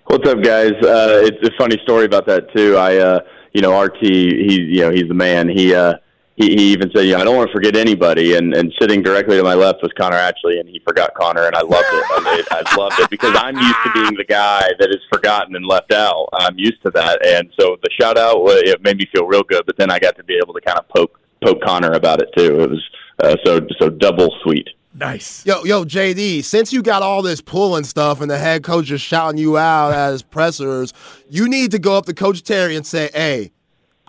[0.06, 0.72] What's up, guys?
[0.72, 2.76] Uh, it's a funny story about that too.
[2.76, 3.20] I, uh,
[3.52, 5.48] you know, RT, he's you know he's the man.
[5.48, 5.94] He uh,
[6.38, 8.36] he, he even said, you know, I don't want to forget anybody.
[8.36, 11.56] And and sitting directly to my left was Connor Atchley, and he forgot Connor, and
[11.56, 12.04] I loved it.
[12.10, 15.56] I, mean, I loved it because I'm used to being the guy that is forgotten
[15.56, 16.28] and left out.
[16.32, 19.64] I'm used to that, and so the shout out it made me feel real good.
[19.66, 22.28] But then I got to be able to kind of poke poke Connor about it
[22.36, 22.60] too.
[22.60, 22.90] It was
[23.22, 24.68] uh, so so double sweet.
[24.94, 25.44] Nice.
[25.44, 29.00] Yo, yo, JD, since you got all this pulling stuff and the head coach is
[29.00, 30.92] shouting you out as pressers,
[31.28, 33.52] you need to go up to Coach Terry and say, hey,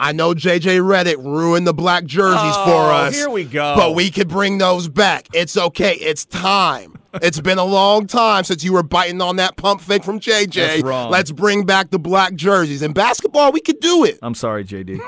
[0.02, 3.14] I know JJ Redick ruined the black jerseys oh, for us.
[3.14, 3.76] Here we go.
[3.76, 5.28] But we could bring those back.
[5.34, 5.96] It's okay.
[5.96, 6.98] It's time.
[7.16, 11.10] it's been a long time since you were biting on that pump fake from JJ.
[11.10, 12.82] Let's bring back the black jerseys.
[12.82, 14.20] In basketball, we could do it.
[14.22, 15.02] I'm sorry, JD.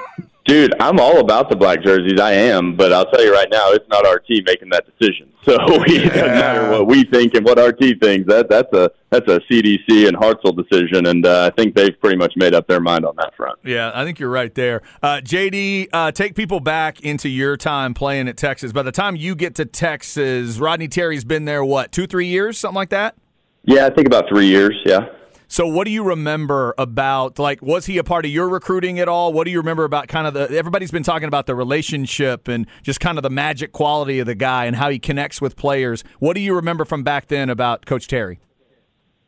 [0.46, 2.20] Dude, I'm all about the black jerseys.
[2.20, 5.28] I am, but I'll tell you right now, it's not our team making that decision.
[5.44, 8.30] So it doesn't matter what we think and what our team thinks.
[8.30, 12.16] That that's a that's a CDC and Hartzell decision, and uh, I think they've pretty
[12.16, 13.58] much made up their mind on that front.
[13.66, 14.84] Yeah, I think you're right there.
[15.02, 18.72] Uh, JD, uh, take people back into your time playing at Texas.
[18.72, 22.60] By the time you get to Texas, Rodney Terry's been there what two, three years,
[22.60, 23.16] something like that.
[23.64, 24.80] Yeah, I think about three years.
[24.86, 25.08] Yeah.
[25.52, 29.10] So, what do you remember about like was he a part of your recruiting at
[29.10, 29.34] all?
[29.34, 32.66] What do you remember about kind of the everybody's been talking about the relationship and
[32.84, 36.06] just kind of the magic quality of the guy and how he connects with players.
[36.20, 38.40] What do you remember from back then about Coach Terry?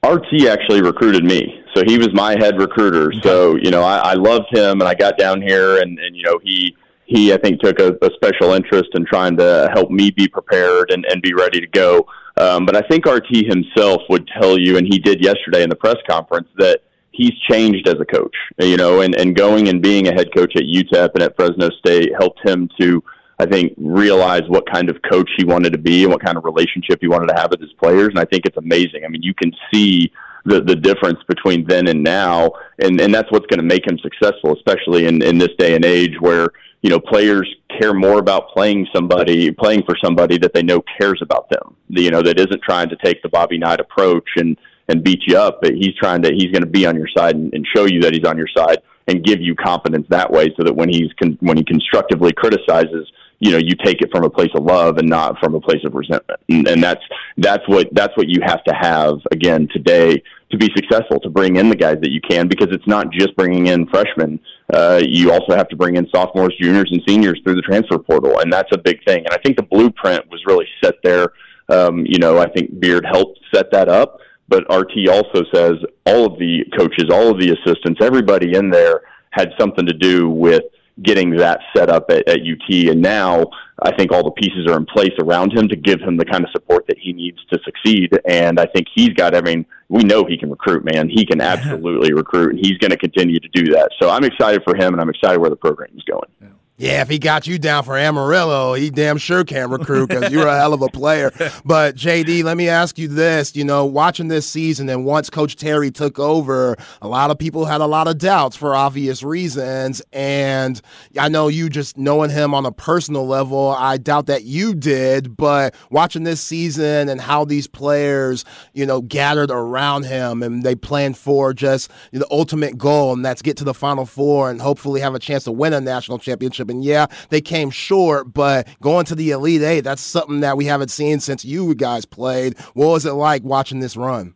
[0.08, 3.12] RT actually recruited me, so he was my head recruiter.
[3.22, 6.24] So you know, I, I loved him, and I got down here, and and you
[6.24, 6.74] know he
[7.14, 10.92] he I think took a, a special interest in trying to help me be prepared
[10.92, 12.08] and, and be ready to go.
[12.38, 15.76] Um, but I think RT himself would tell you, and he did yesterday in the
[15.76, 18.36] press conference, that he's changed as a coach.
[18.60, 21.70] You know, and, and going and being a head coach at UTEP and at Fresno
[21.78, 23.04] State helped him to,
[23.38, 26.46] I think, realize what kind of coach he wanted to be and what kind of
[26.46, 28.08] relationship he wanted to have with his players.
[28.10, 29.06] And I think it's amazing.
[29.06, 30.12] I mean, you can see
[30.46, 33.98] the the difference between then and now, and and that's what's going to make him
[34.00, 36.50] successful, especially in in this day and age where
[36.84, 41.20] you know players care more about playing somebody playing for somebody that they know cares
[41.22, 41.76] about them.
[41.90, 44.56] You know that isn't trying to take the bobby knight approach and
[44.90, 47.36] and beat you up but he's trying to he's going to be on your side
[47.36, 50.54] and, and show you that he's on your side and give you confidence that way
[50.58, 53.10] so that when he's con- when he constructively criticizes
[53.44, 55.84] you know you take it from a place of love and not from a place
[55.86, 56.40] of resentment.
[56.50, 57.04] And, and that's
[57.38, 61.58] that's what that's what you have to have again today to be successful to bring
[61.58, 64.40] in the guys that you can because it's not just bringing in freshmen
[64.72, 68.40] uh, you also have to bring in sophomores, juniors, and seniors through the transfer portal,
[68.40, 69.20] and that's a big thing.
[69.20, 71.30] And I think the blueprint was really set there.
[71.70, 75.74] Um, you know, I think Beard helped set that up, but RT also says
[76.06, 80.30] all of the coaches, all of the assistants, everybody in there had something to do
[80.30, 80.64] with
[81.02, 82.90] getting that set up at, at UT.
[82.90, 83.46] And now
[83.82, 86.44] I think all the pieces are in place around him to give him the kind
[86.44, 88.18] of support that he needs to succeed.
[88.26, 91.10] And I think he's got, I mean, we know he can recruit, man.
[91.10, 93.92] He can absolutely recruit, and he's going to continue to do that.
[94.02, 96.30] So I'm excited for him, and I'm excited where the program is going.
[96.42, 96.48] Yeah.
[96.84, 100.48] Yeah, if he got you down for Amarillo, he damn sure can recruit because you're
[100.48, 101.32] a hell of a player.
[101.66, 105.56] But JD, let me ask you this: you know, watching this season and once Coach
[105.56, 110.02] Terry took over, a lot of people had a lot of doubts for obvious reasons.
[110.12, 110.82] And
[111.18, 115.38] I know you just knowing him on a personal level, I doubt that you did.
[115.38, 118.44] But watching this season and how these players,
[118.74, 123.42] you know, gathered around him and they planned for just the ultimate goal, and that's
[123.42, 126.34] get to the Final Four and hopefully have a chance to win a national championship
[126.34, 126.73] championship.
[126.74, 130.66] And yeah, they came short, but going to the Elite Eight, that's something that we
[130.66, 132.58] haven't seen since you guys played.
[132.74, 134.36] What was it like watching this run?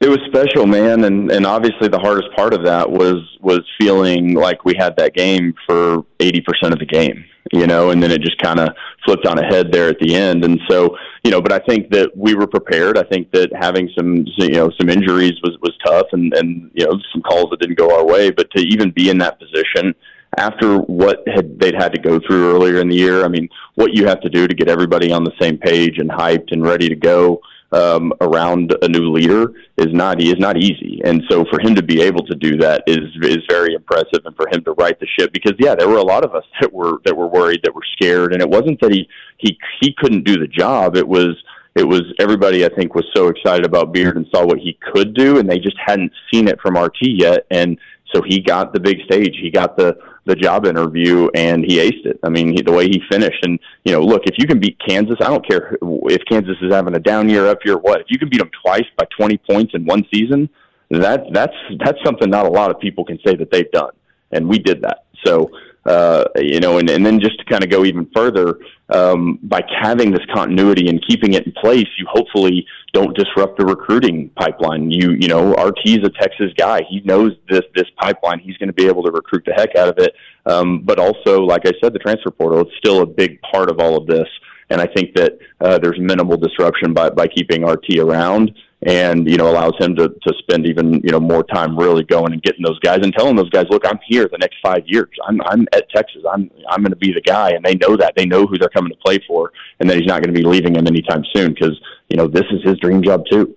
[0.00, 4.34] It was special, man, and and obviously the hardest part of that was was feeling
[4.34, 8.12] like we had that game for eighty percent of the game, you know, and then
[8.12, 8.68] it just kind of
[9.04, 11.90] flipped on a head there at the end, and so you know, but I think
[11.90, 12.96] that we were prepared.
[12.96, 16.86] I think that having some you know some injuries was was tough, and and you
[16.86, 19.96] know some calls that didn't go our way, but to even be in that position
[20.38, 23.24] after what had they'd had to go through earlier in the year.
[23.24, 26.08] I mean, what you have to do to get everybody on the same page and
[26.10, 27.40] hyped and ready to go
[27.72, 31.00] um, around a new leader is not is not easy.
[31.04, 34.34] And so for him to be able to do that is is very impressive, and
[34.36, 36.72] for him to right the ship because yeah, there were a lot of us that
[36.72, 40.24] were that were worried, that were scared, and it wasn't that he he he couldn't
[40.24, 40.96] do the job.
[40.96, 41.36] It was
[41.74, 45.14] it was everybody I think was so excited about Beard and saw what he could
[45.14, 47.78] do, and they just hadn't seen it from RT yet, and
[48.14, 49.36] so he got the big stage.
[49.40, 49.98] He got the
[50.28, 52.20] the job interview and he aced it.
[52.22, 54.78] I mean, he, the way he finished, and you know, look, if you can beat
[54.86, 58.00] Kansas, I don't care if Kansas is having a down year, up year, what.
[58.00, 60.48] If you can beat them twice by 20 points in one season,
[60.90, 63.92] that that's that's something not a lot of people can say that they've done,
[64.30, 65.04] and we did that.
[65.24, 65.50] So
[65.88, 68.58] uh, you know, and, and then just to kind of go even further,
[68.90, 73.64] um, by having this continuity and keeping it in place, you hopefully don't disrupt the
[73.64, 74.90] recruiting pipeline.
[74.90, 76.82] You, you know, RT is a Texas guy.
[76.88, 78.38] He knows this, this pipeline.
[78.38, 80.14] He's going to be able to recruit the heck out of it.
[80.44, 83.80] Um, but also, like I said, the transfer portal, it's still a big part of
[83.80, 84.28] all of this.
[84.70, 89.36] And I think that uh, there's minimal disruption by, by keeping RT around and you
[89.36, 92.62] know allows him to to spend even you know more time really going and getting
[92.62, 95.10] those guys and telling those guys, look, I'm here the next five years.
[95.26, 96.22] I'm I'm at Texas.
[96.30, 98.14] I'm I'm going to be the guy, and they know that.
[98.16, 100.46] They know who they're coming to play for, and that he's not going to be
[100.46, 103.56] leaving them anytime soon because you know this is his dream job too.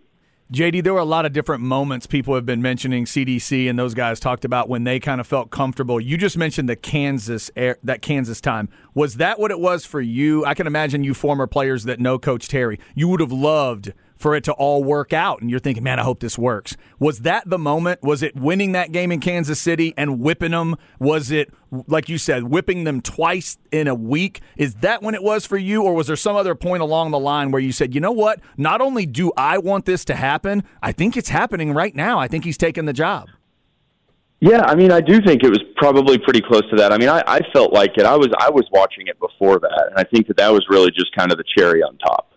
[0.51, 3.05] JD, there were a lot of different moments people have been mentioning.
[3.05, 5.97] CDC and those guys talked about when they kind of felt comfortable.
[6.01, 8.67] You just mentioned the Kansas air, that Kansas time.
[8.93, 10.43] Was that what it was for you?
[10.43, 12.81] I can imagine you former players that know Coach Terry.
[12.95, 15.41] You would have loved for it to all work out.
[15.41, 16.77] And you're thinking, man, I hope this works.
[16.99, 18.03] Was that the moment?
[18.03, 20.75] Was it winning that game in Kansas City and whipping them?
[20.99, 21.51] Was it,
[21.87, 24.41] like you said, whipping them twice in a week?
[24.55, 25.83] Is that when it was for you?
[25.83, 28.39] Or was there some other point along the line where you said, you know what?
[28.57, 32.19] Not only do I want this to happen, I think it's happening right now.
[32.19, 33.29] I think he's taking the job.
[34.39, 36.91] Yeah, I mean, I do think it was probably pretty close to that.
[36.91, 38.07] I mean, I, I felt like it.
[38.07, 40.89] I was I was watching it before that, and I think that that was really
[40.89, 42.30] just kind of the cherry on top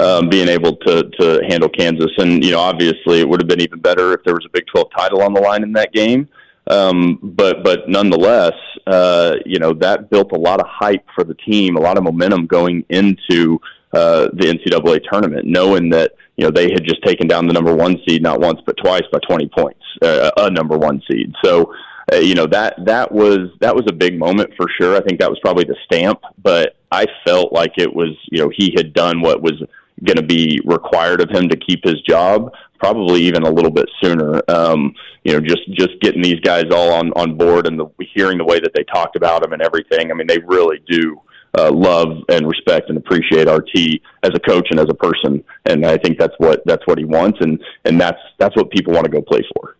[0.00, 2.10] um, being able to to handle Kansas.
[2.18, 4.64] And you know, obviously, it would have been even better if there was a Big
[4.66, 6.28] 12 title on the line in that game.
[6.68, 8.52] Um, but but nonetheless,
[8.86, 12.04] uh, you know, that built a lot of hype for the team, a lot of
[12.04, 13.58] momentum going into
[13.92, 17.74] uh, the NCAA tournament, knowing that you know they had just taken down the number
[17.74, 21.32] one seed not once but twice by 20 points, uh, a number one seed.
[21.44, 21.74] So.
[22.10, 24.96] Uh, you know that that was that was a big moment for sure.
[24.96, 28.50] I think that was probably the stamp, but I felt like it was you know
[28.56, 29.62] he had done what was
[30.04, 33.88] going to be required of him to keep his job, probably even a little bit
[34.02, 34.42] sooner.
[34.48, 38.38] Um, you know, just just getting these guys all on on board and the, hearing
[38.38, 40.10] the way that they talked about him and everything.
[40.10, 41.20] I mean, they really do
[41.58, 45.84] uh, love and respect and appreciate RT as a coach and as a person, and
[45.86, 49.04] I think that's what that's what he wants, and and that's that's what people want
[49.04, 49.77] to go play for.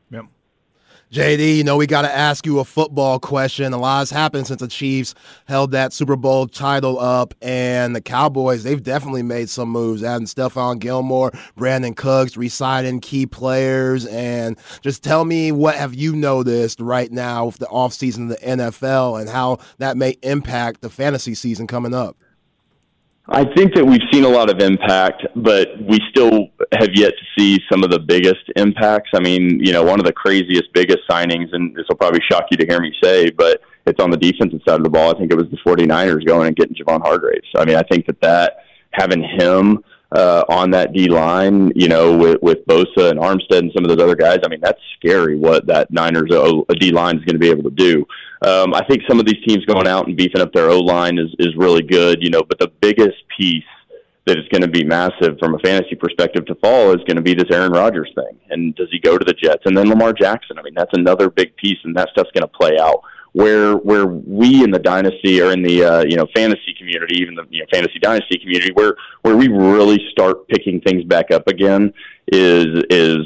[1.11, 3.73] JD, you know, we got to ask you a football question.
[3.73, 5.14] A lot has happened since the Chiefs
[5.47, 10.27] held that Super Bowl title up, and the Cowboys, they've definitely made some moves, adding
[10.27, 14.05] Stephon Gilmore, Brandin Cooks, resigning key players.
[14.05, 18.47] And just tell me what have you noticed right now with the offseason of the
[18.47, 22.18] NFL and how that may impact the fantasy season coming up?
[23.31, 27.25] I think that we've seen a lot of impact, but we still have yet to
[27.38, 29.11] see some of the biggest impacts.
[29.14, 32.47] I mean, you know, one of the craziest, biggest signings, and this will probably shock
[32.51, 35.14] you to hear me say, but it's on the defensive side of the ball.
[35.14, 37.47] I think it was the 49ers going and getting Javon Hargraves.
[37.55, 42.16] I mean, I think that that having him uh, on that D line, you know,
[42.16, 44.38] with, with Bosa and Armstead and some of those other guys.
[44.44, 47.64] I mean, that's scary what that Niners O, D line is going to be able
[47.64, 48.07] to do.
[48.42, 51.18] Um, I think some of these teams going out and beefing up their O line
[51.18, 52.42] is is really good, you know.
[52.42, 53.64] But the biggest piece
[54.27, 57.23] that is going to be massive from a fantasy perspective to fall is going to
[57.23, 58.38] be this Aaron Rodgers thing.
[58.51, 59.62] And does he go to the Jets?
[59.64, 60.59] And then Lamar Jackson.
[60.59, 63.03] I mean, that's another big piece, and that stuff's going to play out
[63.38, 67.37] where where we in the dynasty or in the uh, you know fantasy community, even
[67.37, 71.46] the you know, fantasy dynasty community, where where we really start picking things back up
[71.46, 71.92] again
[72.33, 73.18] is is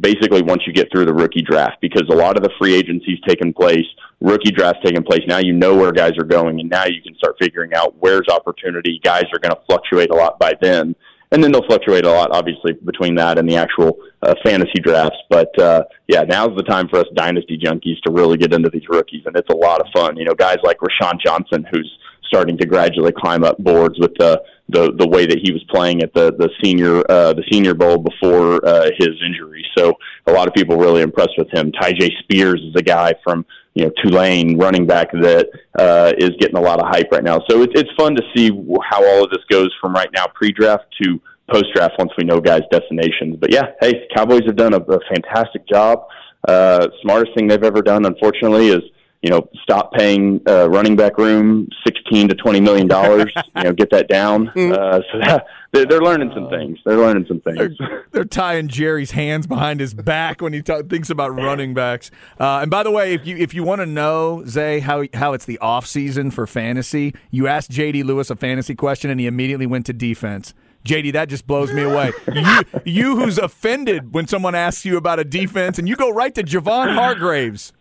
[0.00, 3.18] basically once you get through the rookie draft because a lot of the free agency's
[3.26, 3.86] taken place,
[4.20, 5.22] rookie draft's taken place.
[5.26, 8.28] Now you know where guys are going, and now you can start figuring out where's
[8.28, 9.00] opportunity.
[9.02, 10.94] Guys are going to fluctuate a lot by then
[11.34, 15.18] and then they'll fluctuate a lot, obviously, between that and the actual uh, fantasy drafts.
[15.28, 18.88] But uh, yeah, now's the time for us dynasty junkies to really get into these
[18.88, 20.16] rookies, and it's a lot of fun.
[20.16, 24.40] You know, guys like Roschon Johnson, who's starting to gradually climb up boards with the
[24.68, 27.98] the the way that he was playing at the the senior uh, the Senior Bowl
[27.98, 29.64] before uh, his injury.
[29.76, 29.92] So
[30.28, 31.72] a lot of people really impressed with him.
[31.72, 33.44] Tyjae Spears is a guy from
[33.74, 37.40] you know Tulane running back that uh, is getting a lot of hype right now.
[37.48, 38.50] So it's it's fun to see
[38.88, 41.20] how all of this goes from right now pre-draft to
[41.52, 43.36] post-draft once we know guys' destinations.
[43.36, 46.06] But yeah, hey, Cowboys have done a, a fantastic job.
[46.46, 48.82] Uh, smartest thing they've ever done, unfortunately, is
[49.24, 53.32] you know, stop paying uh, running back room sixteen to twenty million dollars.
[53.56, 54.48] you know, get that down.
[54.48, 54.72] Hmm.
[54.72, 56.78] Uh, so that, they're, they're, learning some things.
[56.84, 57.56] They're learning some things.
[57.78, 62.10] They're, they're tying Jerry's hands behind his back when he t- thinks about running backs.
[62.38, 65.32] Uh, and by the way, if you if you want to know Zay how how
[65.32, 69.26] it's the off season for fantasy, you asked JD Lewis a fantasy question, and he
[69.26, 70.52] immediately went to defense.
[70.84, 72.12] JD, that just blows me away.
[72.34, 76.34] You, you who's offended when someone asks you about a defense, and you go right
[76.34, 77.72] to Javon Hargraves.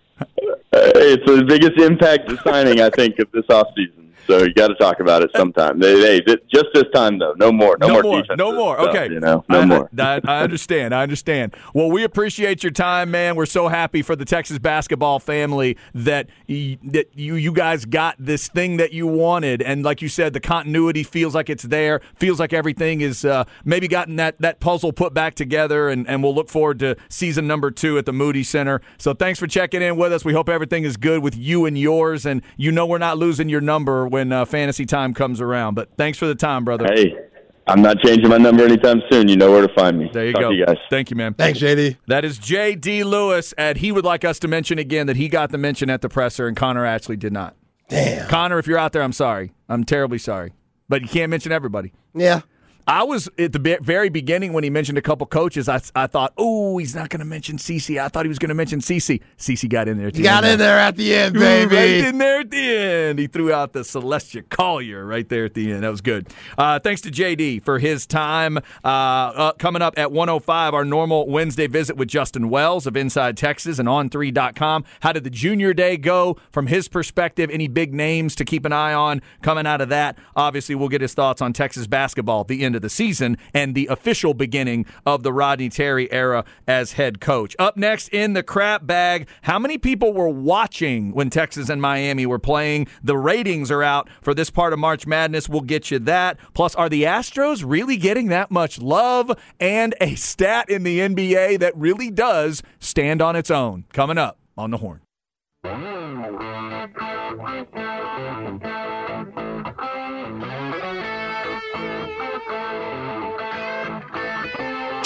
[0.76, 4.03] It's the biggest impact of signing I think of this offseason.
[4.28, 5.80] So you got to talk about it sometime.
[5.80, 7.34] They, just this time though.
[7.38, 7.78] No more.
[7.80, 8.24] No, No more.
[8.28, 8.36] more.
[8.38, 8.76] No more.
[8.78, 9.14] stuff, Okay.
[9.14, 9.44] You know.
[9.50, 9.90] No I, more.
[10.00, 10.94] I, I understand.
[10.96, 11.56] I understand.
[11.74, 13.36] Well, we appreciate your time, man.
[13.36, 18.16] We're so happy for the Texas basketball family that y- that you you guys got
[18.20, 22.02] this thing that you wanted, and like you said, the continuity feels like it's there.
[22.16, 26.24] Feels like everything is uh, maybe gotten that that puzzle put back together, and and
[26.24, 28.82] we'll look forward to season number two at the Moody Center.
[28.98, 30.24] So thanks for checking in with us.
[30.24, 33.50] We hope everything is good with you and yours, and you know we're not losing
[33.50, 35.74] your number when uh, fantasy time comes around.
[35.74, 36.86] But thanks for the time, brother.
[36.86, 37.18] Hey,
[37.66, 39.28] I'm not changing my number anytime soon.
[39.28, 40.08] You know where to find me.
[40.14, 40.50] There you Talk go.
[40.52, 40.78] To you guys.
[40.92, 41.34] Thank you, man.
[41.34, 41.98] Thanks, JD.
[42.08, 43.04] That is J.D.
[43.06, 46.02] Lewis, and he would like us to mention again that he got the mention at
[46.02, 47.56] the presser, and Connor actually did not.
[47.90, 48.30] Damn.
[48.30, 49.52] Connor, if you're out there, I'm sorry.
[49.68, 50.54] I'm terribly sorry.
[50.88, 51.92] But you can't mention everybody.
[52.14, 52.42] Yeah.
[52.88, 55.70] I was at the very beginning when he mentioned a couple coaches.
[55.70, 58.02] I, I thought, oh, he's not going to mention CC.
[58.02, 59.22] I thought he was going to mention CC.
[59.38, 60.08] CC got in there.
[60.08, 60.54] at the got end.
[60.54, 61.76] in there at the end, baby.
[61.76, 63.20] Right in there at the end.
[63.20, 65.84] He threw out the Celestia Collier right there at the end.
[65.84, 66.28] That was good.
[66.58, 68.58] Uh, thanks to JD for his time.
[68.58, 73.38] Uh, uh, coming up at 105, our normal Wednesday visit with Justin Wells of Inside
[73.38, 74.84] Texas and On3.com.
[75.00, 77.50] How did the junior day go from his perspective?
[77.50, 80.18] Any big names to keep an eye on coming out of that?
[80.36, 83.76] Obviously, we'll get his thoughts on Texas basketball at the end of the season and
[83.76, 87.56] the official beginning of the Rodney Terry era as head coach.
[87.60, 92.26] Up next in the crap bag, how many people were watching when Texas and Miami
[92.26, 92.88] were playing?
[93.04, 95.50] The ratings are out for this part of March Madness.
[95.50, 96.38] We'll get you that.
[96.54, 99.38] Plus, are the Astros really getting that much love?
[99.60, 103.86] And a stat in the NBA that really does stand on its own.
[103.94, 105.02] Coming up on the horn.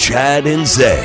[0.08, 1.04] Chad and Zay.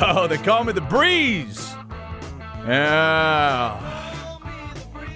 [0.00, 1.74] Oh, they call me the breeze.
[2.66, 3.78] Yeah.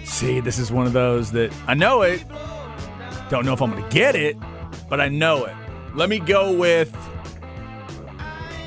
[0.05, 2.23] See, this is one of those that I know it.
[3.31, 4.37] Don't know if I'm going to get it,
[4.91, 5.55] but I know it.
[5.95, 6.95] Let me go with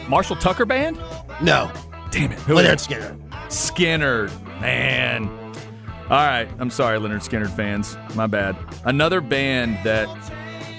[0.08, 0.98] Marshall Tucker Band.
[1.42, 1.72] No.
[2.12, 2.40] Damn it.
[2.40, 2.88] Who Lynyrd is?
[2.88, 3.30] Skynyrd.
[3.48, 4.62] Skynyrd.
[4.62, 5.28] Man.
[6.10, 6.48] All right.
[6.60, 7.98] I'm sorry, Lynyrd Skynyrd fans.
[8.16, 8.56] My bad.
[8.86, 10.08] Another band that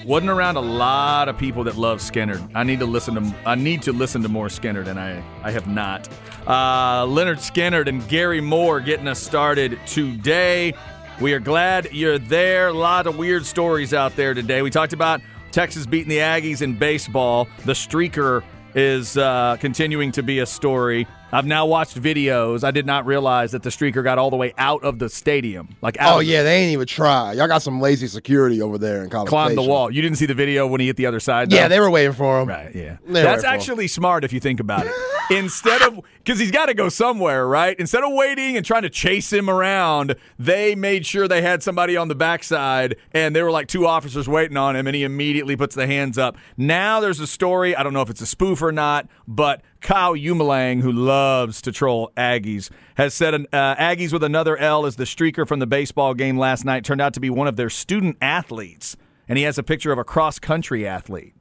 [0.05, 2.51] wasn't around a lot of people that love Skynyrd.
[2.53, 5.51] I need to listen to I need to listen to more Skynyrd and I I
[5.51, 6.07] have not.
[6.45, 10.73] Uh, Lynyrd Skynyrd and Gary Moore getting us started today.
[11.21, 12.67] We are glad you're there.
[12.67, 14.61] A lot of weird stories out there today.
[14.61, 15.21] We talked about
[15.51, 17.47] Texas beating the Aggies in baseball.
[17.65, 18.43] The streaker
[18.75, 21.07] is uh, continuing to be a story.
[21.31, 22.63] I've now watched videos.
[22.63, 25.75] I did not realize that the streaker got all the way out of the stadium.
[25.81, 27.33] Like out Oh yeah, they ain't even try.
[27.33, 29.89] Y'all got some lazy security over there in College climbed the wall.
[29.89, 31.49] You didn't see the video when he hit the other side.
[31.49, 31.55] Though?
[31.55, 32.49] Yeah, they were waiting for him.
[32.49, 32.97] Right, yeah.
[33.05, 33.53] They That's waiting for him.
[33.53, 34.91] actually smart if you think about it.
[35.31, 37.77] Instead of, because he's got to go somewhere, right?
[37.79, 41.97] Instead of waiting and trying to chase him around, they made sure they had somebody
[41.97, 45.55] on the backside, and there were like two officers waiting on him, and he immediately
[45.57, 46.37] puts the hands up.
[46.55, 47.75] Now there's a story.
[47.75, 51.71] I don't know if it's a spoof or not, but Kyle Umalang, who loves to
[51.73, 56.13] troll Aggies, has said uh, Aggies with another L is the streaker from the baseball
[56.13, 58.95] game last night turned out to be one of their student athletes,
[59.27, 61.33] and he has a picture of a cross country athlete.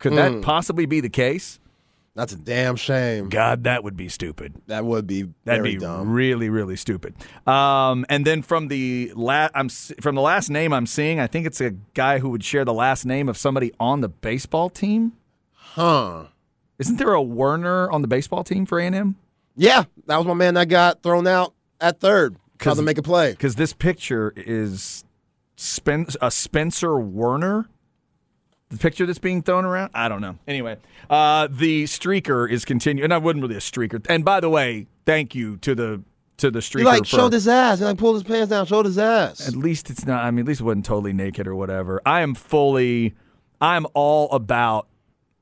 [0.00, 0.16] Could Hmm.
[0.16, 1.60] that possibly be the case?
[2.14, 3.30] That's a damn shame.
[3.30, 4.52] God, that would be stupid.
[4.66, 6.10] That would be That'd very be dumb.
[6.12, 7.14] really, really stupid.
[7.46, 11.46] Um, and then from the la- I'm from the last name I'm seeing, I think
[11.46, 15.12] it's a guy who would share the last name of somebody on the baseball team.
[15.54, 16.24] Huh.
[16.78, 19.16] Isn't there a Werner on the baseball team for A&M?
[19.56, 22.36] Yeah, that was my man that got thrown out at third.
[22.58, 23.30] Tried to make a play.
[23.30, 25.04] Because this picture is
[25.56, 27.68] Spen- a Spencer Werner.
[28.72, 29.90] The picture that's being thrown around?
[29.92, 30.38] I don't know.
[30.48, 30.78] Anyway,
[31.10, 33.04] uh, the streaker is continuing.
[33.04, 34.04] And I wasn't really a streaker.
[34.08, 36.02] And by the way, thank you to the
[36.38, 36.78] to the streaker.
[36.78, 37.80] He like for, showed his ass.
[37.80, 39.46] He like pulled his pants down, showed his ass.
[39.46, 40.24] At least it's not.
[40.24, 42.00] I mean, at least it wasn't totally naked or whatever.
[42.06, 43.14] I am fully.
[43.60, 44.88] I'm all about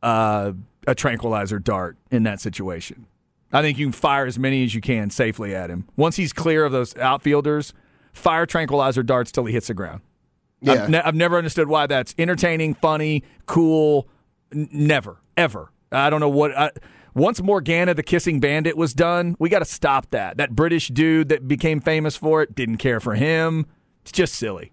[0.03, 0.53] uh,
[0.89, 3.07] a tranquilizer dart in that situation.
[3.53, 5.87] I think you can fire as many as you can safely at him.
[5.97, 7.73] Once he's clear of those outfielders,
[8.13, 10.01] fire tranquilizer darts till he hits the ground.
[10.63, 10.73] Yeah.
[10.85, 14.09] I've, ne- I've never understood why that's entertaining, funny, cool.
[14.53, 15.73] N- never, ever.
[15.93, 16.57] I don't know what.
[16.57, 16.71] I,
[17.15, 20.37] once Morgana the Kissing Bandit was done, we got to stop that.
[20.37, 23.67] That British dude that became famous for it didn't care for him.
[24.03, 24.73] It's just silly.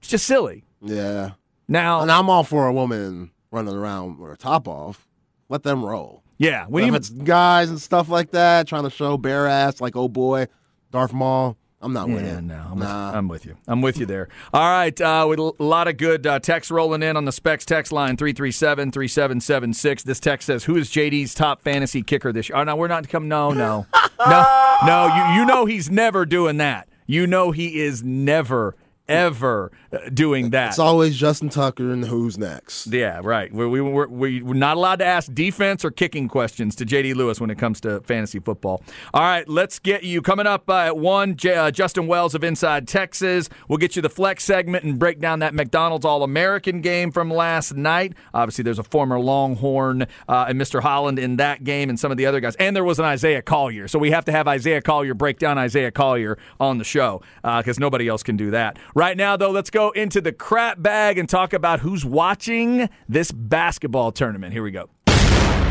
[0.00, 0.64] It's just silly.
[0.82, 1.32] yeah.
[1.68, 5.08] Now, And I'm all for a woman running around with her top off.
[5.48, 6.22] Let them roll.
[6.38, 9.94] yeah, when if it's guys and stuff like that trying to show bare ass like
[9.96, 10.46] oh boy,
[10.90, 12.44] Darth Maul, I'm not with Yeah, it.
[12.44, 13.08] no, I'm, Nah.
[13.08, 13.56] with, I'm with you.
[13.66, 14.28] I'm with you there.
[14.54, 17.64] All right, uh, with a lot of good uh, text rolling in on the Specs
[17.64, 20.02] text line 337-3776.
[20.04, 23.08] This text says, "Who is JD's top fantasy kicker this year?" Oh no, we're not
[23.08, 23.28] come.
[23.28, 23.86] No, no,
[24.26, 25.06] no, no.
[25.34, 26.88] You you know he's never doing that.
[27.06, 28.76] You know he is never
[29.08, 30.68] ever uh, doing that.
[30.70, 32.86] It's always Justin Tucker and who's next.
[32.86, 33.52] Yeah, right.
[33.52, 37.14] We, we, we're, we- we're not allowed to ask defense or kicking questions to JD
[37.14, 38.82] Lewis when it comes to fantasy football.
[39.12, 41.36] All right, let's get you coming up uh, at one.
[41.36, 43.48] J- uh, Justin Wells of Inside Texas.
[43.68, 47.30] We'll get you the flex segment and break down that McDonald's All American game from
[47.30, 48.14] last night.
[48.34, 50.80] Obviously, there's a former Longhorn uh, and Mr.
[50.80, 52.56] Holland in that game, and some of the other guys.
[52.56, 55.58] And there was an Isaiah Collier, so we have to have Isaiah Collier break down
[55.58, 58.78] Isaiah Collier on the show because nobody else can do that.
[58.94, 63.32] Right now, though, let's go into the crap bag and talk about who's watching this
[63.32, 64.52] basketball tournament.
[64.52, 64.90] Here we go.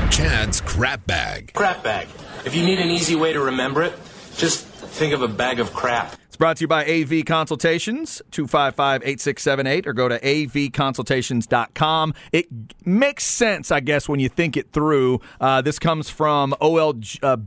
[0.09, 1.53] Chad's crap bag.
[1.53, 2.07] Crap bag.
[2.45, 3.93] If you need an easy way to remember it,
[4.38, 6.15] just think of a bag of crap.
[6.32, 12.13] It's brought to you by AV Consultations, 255 8678, or go to avconsultations.com.
[12.32, 12.47] It
[12.86, 15.19] makes sense, I guess, when you think it through.
[15.41, 17.41] Uh, this comes from OLBG.com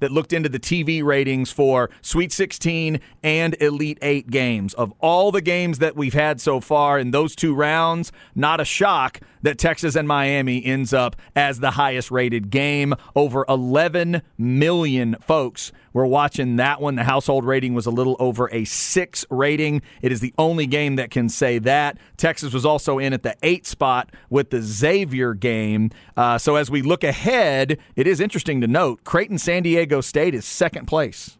[0.00, 4.74] that looked into the TV ratings for Sweet 16 and Elite 8 games.
[4.74, 8.64] Of all the games that we've had so far in those two rounds, not a
[8.64, 12.94] shock that Texas and Miami ends up as the highest rated game.
[13.14, 16.96] Over 11 million folks were watching that one.
[16.96, 19.80] The household rating was a little over a six rating.
[20.02, 21.96] It is the only game that can say that.
[22.18, 25.90] Texas was also in at the eight spot with the Xavier game.
[26.16, 30.34] Uh, so as we look ahead, it is interesting to note Creighton San Diego State
[30.34, 31.38] is second place.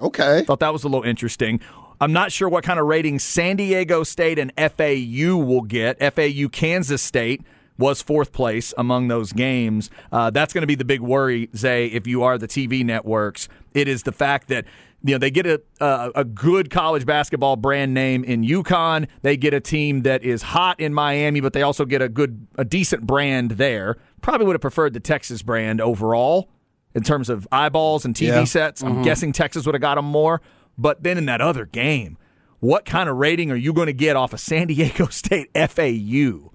[0.00, 0.44] Okay.
[0.44, 1.60] Thought that was a little interesting.
[2.00, 5.98] I'm not sure what kind of rating San Diego State and FAU will get.
[6.14, 7.42] FAU Kansas State
[7.78, 9.90] was fourth place among those games.
[10.12, 13.48] Uh, that's going to be the big worry, Zay, if you are the TV networks.
[13.74, 14.64] It is the fact that
[15.02, 19.08] you know they get a a, a good college basketball brand name in UConn.
[19.22, 22.46] They get a team that is hot in Miami, but they also get a good
[22.56, 23.96] a decent brand there.
[24.22, 26.48] Probably would have preferred the Texas brand overall
[26.94, 28.44] in terms of eyeballs and TV Yeah.
[28.44, 28.82] sets.
[28.82, 30.40] I'm guessing Texas would have got them more.
[30.78, 32.16] But then in that other game,
[32.60, 36.52] what kind of rating are you going to get off of San Diego State FAU?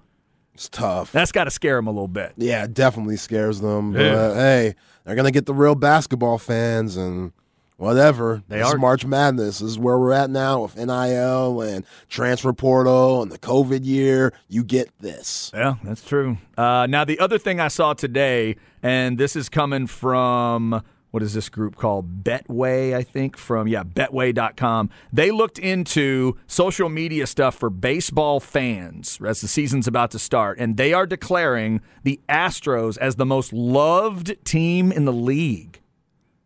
[0.60, 1.10] It's tough.
[1.10, 2.34] That's got to scare them a little bit.
[2.36, 3.94] Yeah, it definitely scares them.
[3.94, 4.34] But Yeah.
[4.34, 4.74] hey,
[5.06, 7.32] they're gonna get the real basketball fans and
[7.78, 8.42] whatever.
[8.48, 8.76] They This are.
[8.76, 9.60] March Madness.
[9.60, 14.34] This is where we're at now with NIL and transfer portal and the COVID year.
[14.50, 15.50] You get this.
[15.54, 16.36] Yeah, that's true.
[16.58, 21.34] Uh, now, the other thing I saw today, and this is coming from what is
[21.34, 22.22] this group called?
[22.24, 24.90] Betway, I think, from, yeah, betway.com.
[25.12, 30.58] They looked into social media stuff for baseball fans as the season's about to start,
[30.58, 35.79] and they are declaring the Astros as the most loved team in the league.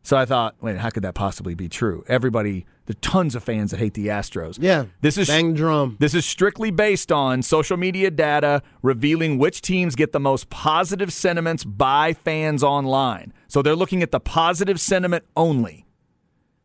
[0.05, 2.05] So I thought, wait, how could that possibly be true?
[2.09, 4.59] Everybody, there are tons of fans that hate the Astros.
[4.61, 4.85] Yeah.
[5.01, 5.97] This is bang drum.
[5.99, 11.11] this is strictly based on social media data revealing which teams get the most positive
[11.11, 13.33] sentiments by fans online.
[13.49, 15.87] So they're looking at the positive sentiment only.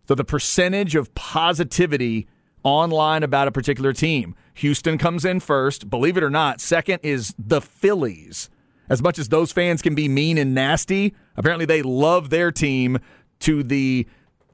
[0.05, 2.27] So the percentage of positivity
[2.63, 4.35] online about a particular team.
[4.55, 5.89] Houston comes in first.
[5.89, 8.49] Believe it or not, second is the Phillies.
[8.89, 12.97] As much as those fans can be mean and nasty, apparently they love their team
[13.39, 14.07] to the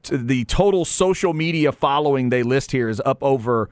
[0.04, 3.70] to the total social media following they list here is up over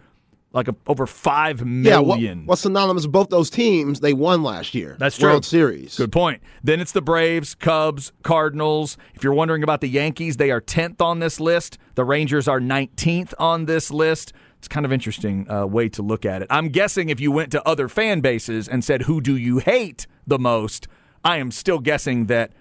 [0.52, 4.00] like a, over 5 Yeah, what, what's synonymous with both those teams?
[4.00, 4.96] They won last year.
[4.98, 5.30] That's true.
[5.30, 5.96] World Series.
[5.96, 6.42] Good point.
[6.62, 8.96] Then it's the Braves, Cubs, Cardinals.
[9.14, 11.76] If you're wondering about the Yankees, they are 10th on this list.
[11.96, 14.32] The Rangers are 19th on this list.
[14.58, 16.46] It's kind of interesting uh, way to look at it.
[16.50, 20.06] I'm guessing if you went to other fan bases and said, "Who do you hate
[20.26, 20.88] the most?"
[21.22, 22.52] I am still guessing that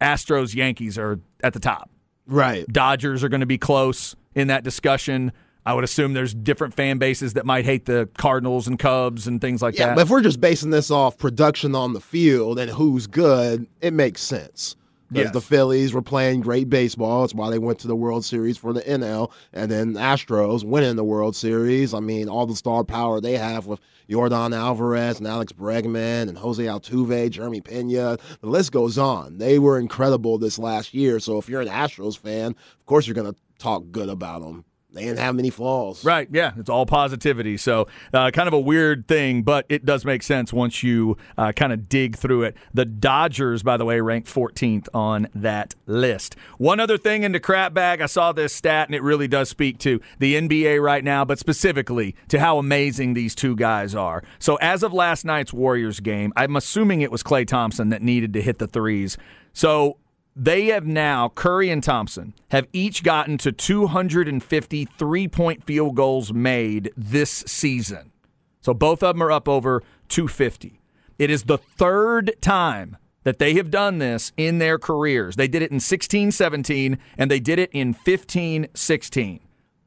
[0.00, 1.88] Astros, Yankees are at the top.
[2.32, 2.66] Right.
[2.66, 5.32] Dodgers are going to be close in that discussion.
[5.64, 9.40] I would assume there's different fan bases that might hate the Cardinals and Cubs and
[9.40, 9.94] things like Yeah, that.
[9.96, 13.92] but if we're just basing this off production on the field and who's good, it
[13.92, 14.74] makes sense.
[15.12, 15.32] Because Yes.
[15.34, 17.20] the Phillies were playing great baseball.
[17.20, 19.30] That's why they went to the World Series for the NL.
[19.52, 21.92] And then Astros winning the World Series.
[21.92, 26.38] I mean, all the star power they have with Yordan Alvarez and Alex Bregman and
[26.38, 28.16] Jose Altuve, Jeremy Pena.
[28.40, 29.38] The list goes on.
[29.38, 31.20] They were incredible this last year.
[31.20, 34.64] So if you're an Astros fan, of course you're going to talk good about them.
[34.92, 36.04] They didn't have many flaws.
[36.04, 37.56] Right, yeah, it's all positivity.
[37.56, 41.52] So, uh, kind of a weird thing, but it does make sense once you uh,
[41.52, 42.56] kind of dig through it.
[42.74, 46.36] The Dodgers, by the way, ranked 14th on that list.
[46.58, 49.48] One other thing in the crap bag, I saw this stat, and it really does
[49.48, 54.22] speak to the NBA right now, but specifically to how amazing these two guys are.
[54.38, 58.34] So, as of last night's Warriors game, I'm assuming it was Klay Thompson that needed
[58.34, 59.16] to hit the threes.
[59.54, 59.96] So,
[60.34, 66.32] they have now, Curry and Thompson, have each gotten to 250 three point field goals
[66.32, 68.12] made this season.
[68.60, 70.80] So both of them are up over 250.
[71.18, 75.36] It is the third time that they have done this in their careers.
[75.36, 79.40] They did it in 16 17, and they did it in 15 16.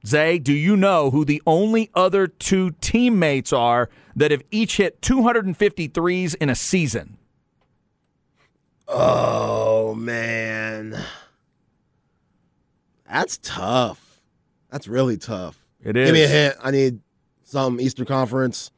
[0.06, 5.02] Zay, do you know who the only other two teammates are that have each hit
[5.02, 7.18] 250 threes in a season?
[8.88, 10.95] Oh man,
[13.09, 14.21] that's tough.
[14.71, 15.57] That's really tough.
[15.83, 16.07] It is.
[16.07, 16.55] Give me a hint.
[16.61, 16.99] I need
[17.43, 18.71] some Eastern Conference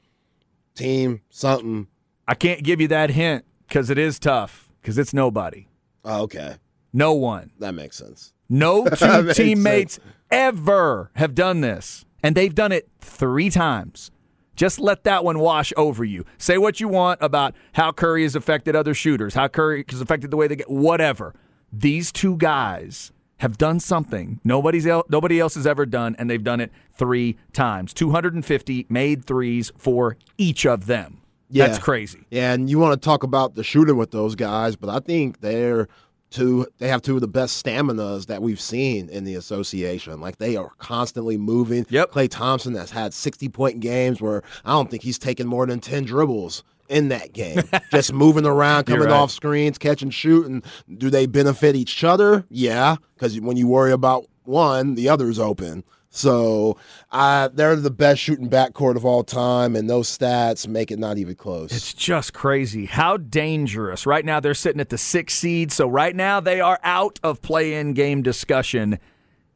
[0.75, 1.87] team, something.
[2.27, 5.67] I can't give you that hint because it is tough because it's nobody.
[6.05, 6.55] Oh, okay,
[6.93, 7.51] No one.
[7.59, 8.33] that makes sense.
[8.49, 10.05] No two teammates sense.
[10.31, 12.05] ever have done this.
[12.23, 14.09] And they've done it three times.
[14.57, 16.25] Just let that one wash over you.
[16.37, 20.31] Say what you want about how Curry has affected other shooters, how Curry has affected
[20.31, 21.33] the way they get, whatever.
[21.71, 26.43] These two guys have done something nobody's el- nobody else has ever done, and they've
[26.43, 27.93] done it three times.
[27.93, 31.21] 250 made threes for each of them.
[31.49, 31.67] Yeah.
[31.67, 32.25] That's crazy.
[32.29, 35.39] Yeah, and you want to talk about the shooting with those guys, but I think
[35.39, 35.87] they're
[36.29, 36.67] two.
[36.77, 40.19] They have two of the best staminas that we've seen in the association.
[40.21, 41.85] Like they are constantly moving.
[41.89, 42.11] Yep.
[42.11, 45.79] Klay Thompson has had sixty point games where I don't think he's taken more than
[45.79, 47.61] ten dribbles in that game.
[47.91, 49.13] Just moving around, coming right.
[49.13, 50.63] off screens, catching shooting.
[50.97, 52.45] do they benefit each other?
[52.49, 55.83] Yeah, because when you worry about one, the other's open.
[56.17, 56.77] So
[57.11, 61.35] they're the best shooting backcourt of all time, and those stats make it not even
[61.35, 61.71] close.
[61.71, 62.85] It's just crazy.
[62.85, 64.05] How dangerous.
[64.05, 65.71] Right now, they're sitting at the sixth seed.
[65.71, 68.99] So, right now, they are out of play in game discussion.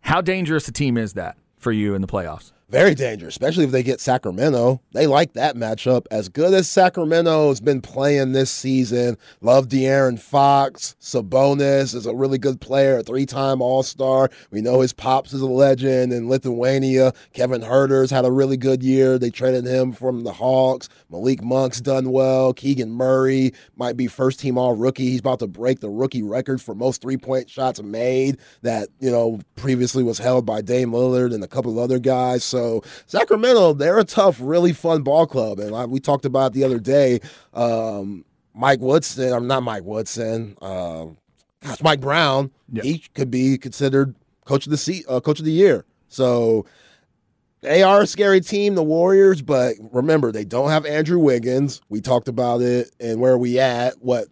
[0.01, 2.51] How dangerous a team is that for you in the playoffs?
[2.71, 4.79] Very dangerous, especially if they get Sacramento.
[4.93, 6.05] They like that matchup.
[6.09, 10.95] As good as Sacramento has been playing this season, love De'Aaron Fox.
[11.01, 14.29] Sabonis is a really good player, a three time All Star.
[14.51, 17.11] We know his pops is a legend in Lithuania.
[17.33, 19.19] Kevin Huerter's had a really good year.
[19.19, 20.87] They traded him from the Hawks.
[21.09, 22.53] Malik Monk's done well.
[22.53, 25.09] Keegan Murray might be first team All Rookie.
[25.09, 29.11] He's about to break the rookie record for most three point shots made that, you
[29.11, 32.45] know, previously was held by Dame Lillard and a couple of other guys.
[32.45, 32.60] So
[33.07, 35.59] Sacramento, they're a tough, really fun ball club.
[35.59, 37.19] And like we talked about the other day,
[37.53, 41.05] um, Mike Woodson, I'm not Mike Woodson, uh,
[41.63, 42.83] gosh, Mike Brown, Yeah.
[42.83, 45.85] he could be considered coach of the se- uh, coach of the year.
[46.09, 46.65] So
[47.61, 51.79] they are a scary team, the Warriors, but remember, they don't have Andrew Wiggins.
[51.89, 54.27] We talked about it and where we at, what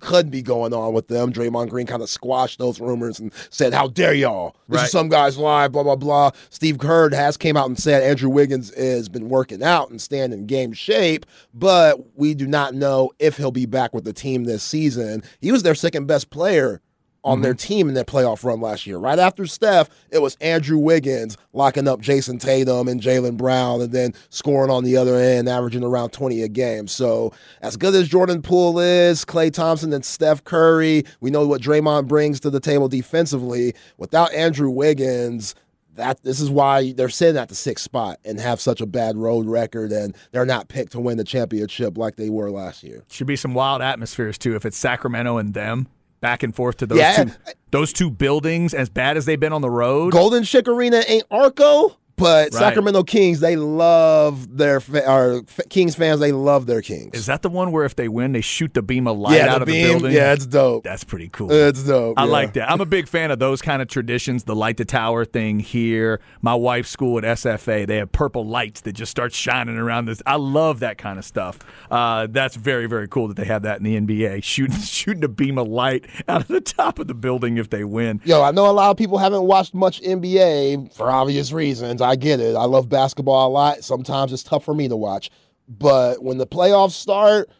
[0.00, 1.32] could be going on with them.
[1.32, 4.56] Draymond Green kind of squashed those rumors and said, How dare y'all?
[4.68, 4.84] This Right.
[4.86, 6.30] is some guy's lie, blah, blah, blah.
[6.50, 10.32] Steve Kerr has came out and said Andrew Wiggins has been working out and staying
[10.32, 14.44] in game shape, but we do not know if he'll be back with the team
[14.44, 15.22] this season.
[15.40, 16.80] He was their second best player
[17.26, 17.66] on their mm-hmm.
[17.66, 18.98] team in their playoff run last year.
[18.98, 23.92] Right after Steph, it was Andrew Wiggins locking up Jayson Tatum and Jaylen Brown and
[23.92, 26.86] then scoring on the other end, averaging around 20 a game.
[26.86, 31.60] So, as good as Jordan Poole is, Klay Thompson and Steph Curry, we know what
[31.60, 33.74] Draymond brings to the table defensively.
[33.98, 35.56] Without Andrew Wiggins,
[35.96, 39.16] that this is why they're sitting at the sixth spot and have such a bad
[39.16, 43.02] road record and they're not picked to win the championship like they were last year.
[43.10, 45.88] Should be some wild atmospheres too if it's Sacramento and them
[46.20, 47.24] back and forth to those Yeah.
[47.24, 47.30] two
[47.72, 50.12] those two buildings as bad as they've been on the road.
[50.12, 52.52] Golden Chick Arena ain't Arco, but Right.
[52.52, 57.14] Sacramento Kings they love their fa- or Kings fans they love their Kings.
[57.14, 59.54] Is that the one where if they win they shoot the beam of light yeah,
[59.54, 60.12] out the of beam, the building?
[60.12, 60.84] Yeah, it's dope.
[60.84, 61.52] That's pretty cool.
[61.52, 62.18] It's dope.
[62.18, 62.30] I yeah.
[62.30, 62.70] like that.
[62.70, 66.20] I'm a big fan of those kind of traditions, the light the tower thing here.
[66.40, 70.22] My wife's school at SFA, they have purple lights that just start shining around this.
[70.26, 71.58] I love that kind of stuff.
[71.90, 75.28] Uh, that's very, very cool that they have that in the NBA, shooting shooting a
[75.28, 78.20] beam of light out of the top of the building if they win.
[78.24, 82.00] Yo, I know a lot of people haven't watched much NBA for obvious reasons.
[82.06, 82.54] I get it.
[82.56, 83.84] I love basketball a lot.
[83.84, 85.30] Sometimes it's tough for me to watch.
[85.68, 87.50] But when the playoffs start,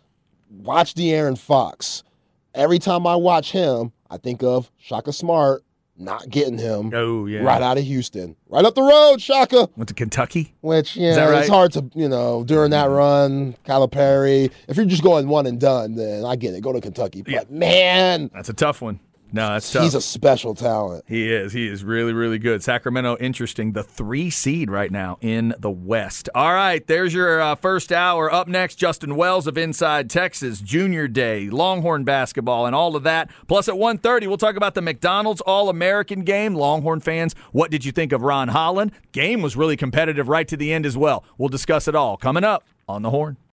[0.50, 2.02] watch De'Aaron Fox.
[2.54, 5.62] Every time I watch him, I think of Shaka Smart
[5.98, 7.40] not getting him Oh, yeah.
[7.40, 8.36] right out of Houston.
[8.48, 9.68] Right up the road, Shaka.
[9.76, 10.54] Went to Kentucky.
[10.60, 11.40] Which, yeah, right?
[11.40, 12.96] it's hard to, you know, during that mm.
[12.96, 14.50] run, Calipari.
[14.68, 16.62] If you're just going one and done, then I get it.
[16.62, 17.22] Go to Kentucky.
[17.22, 17.42] But Yeah.
[17.48, 19.00] man, That's a tough one.
[19.32, 19.82] No, that's tough.
[19.82, 21.04] he's a special talent.
[21.08, 21.52] He is.
[21.52, 22.62] He is really, really good.
[22.62, 23.72] Sacramento, interesting.
[23.72, 26.28] The three seed right now in the West.
[26.34, 28.32] All right, there's your uh, first hour.
[28.32, 33.30] Up next, Justin Wells of Inside Texas, Junior Day, Longhorn basketball, and all of that.
[33.48, 36.54] Plus, at 1.30, we'll talk about the McDonald's All-American game.
[36.54, 38.92] Longhorn fans, what did you think of Ron Holland?
[39.12, 41.24] Game was really competitive right to the end as well.
[41.36, 43.36] We'll discuss it all coming up on the Horn.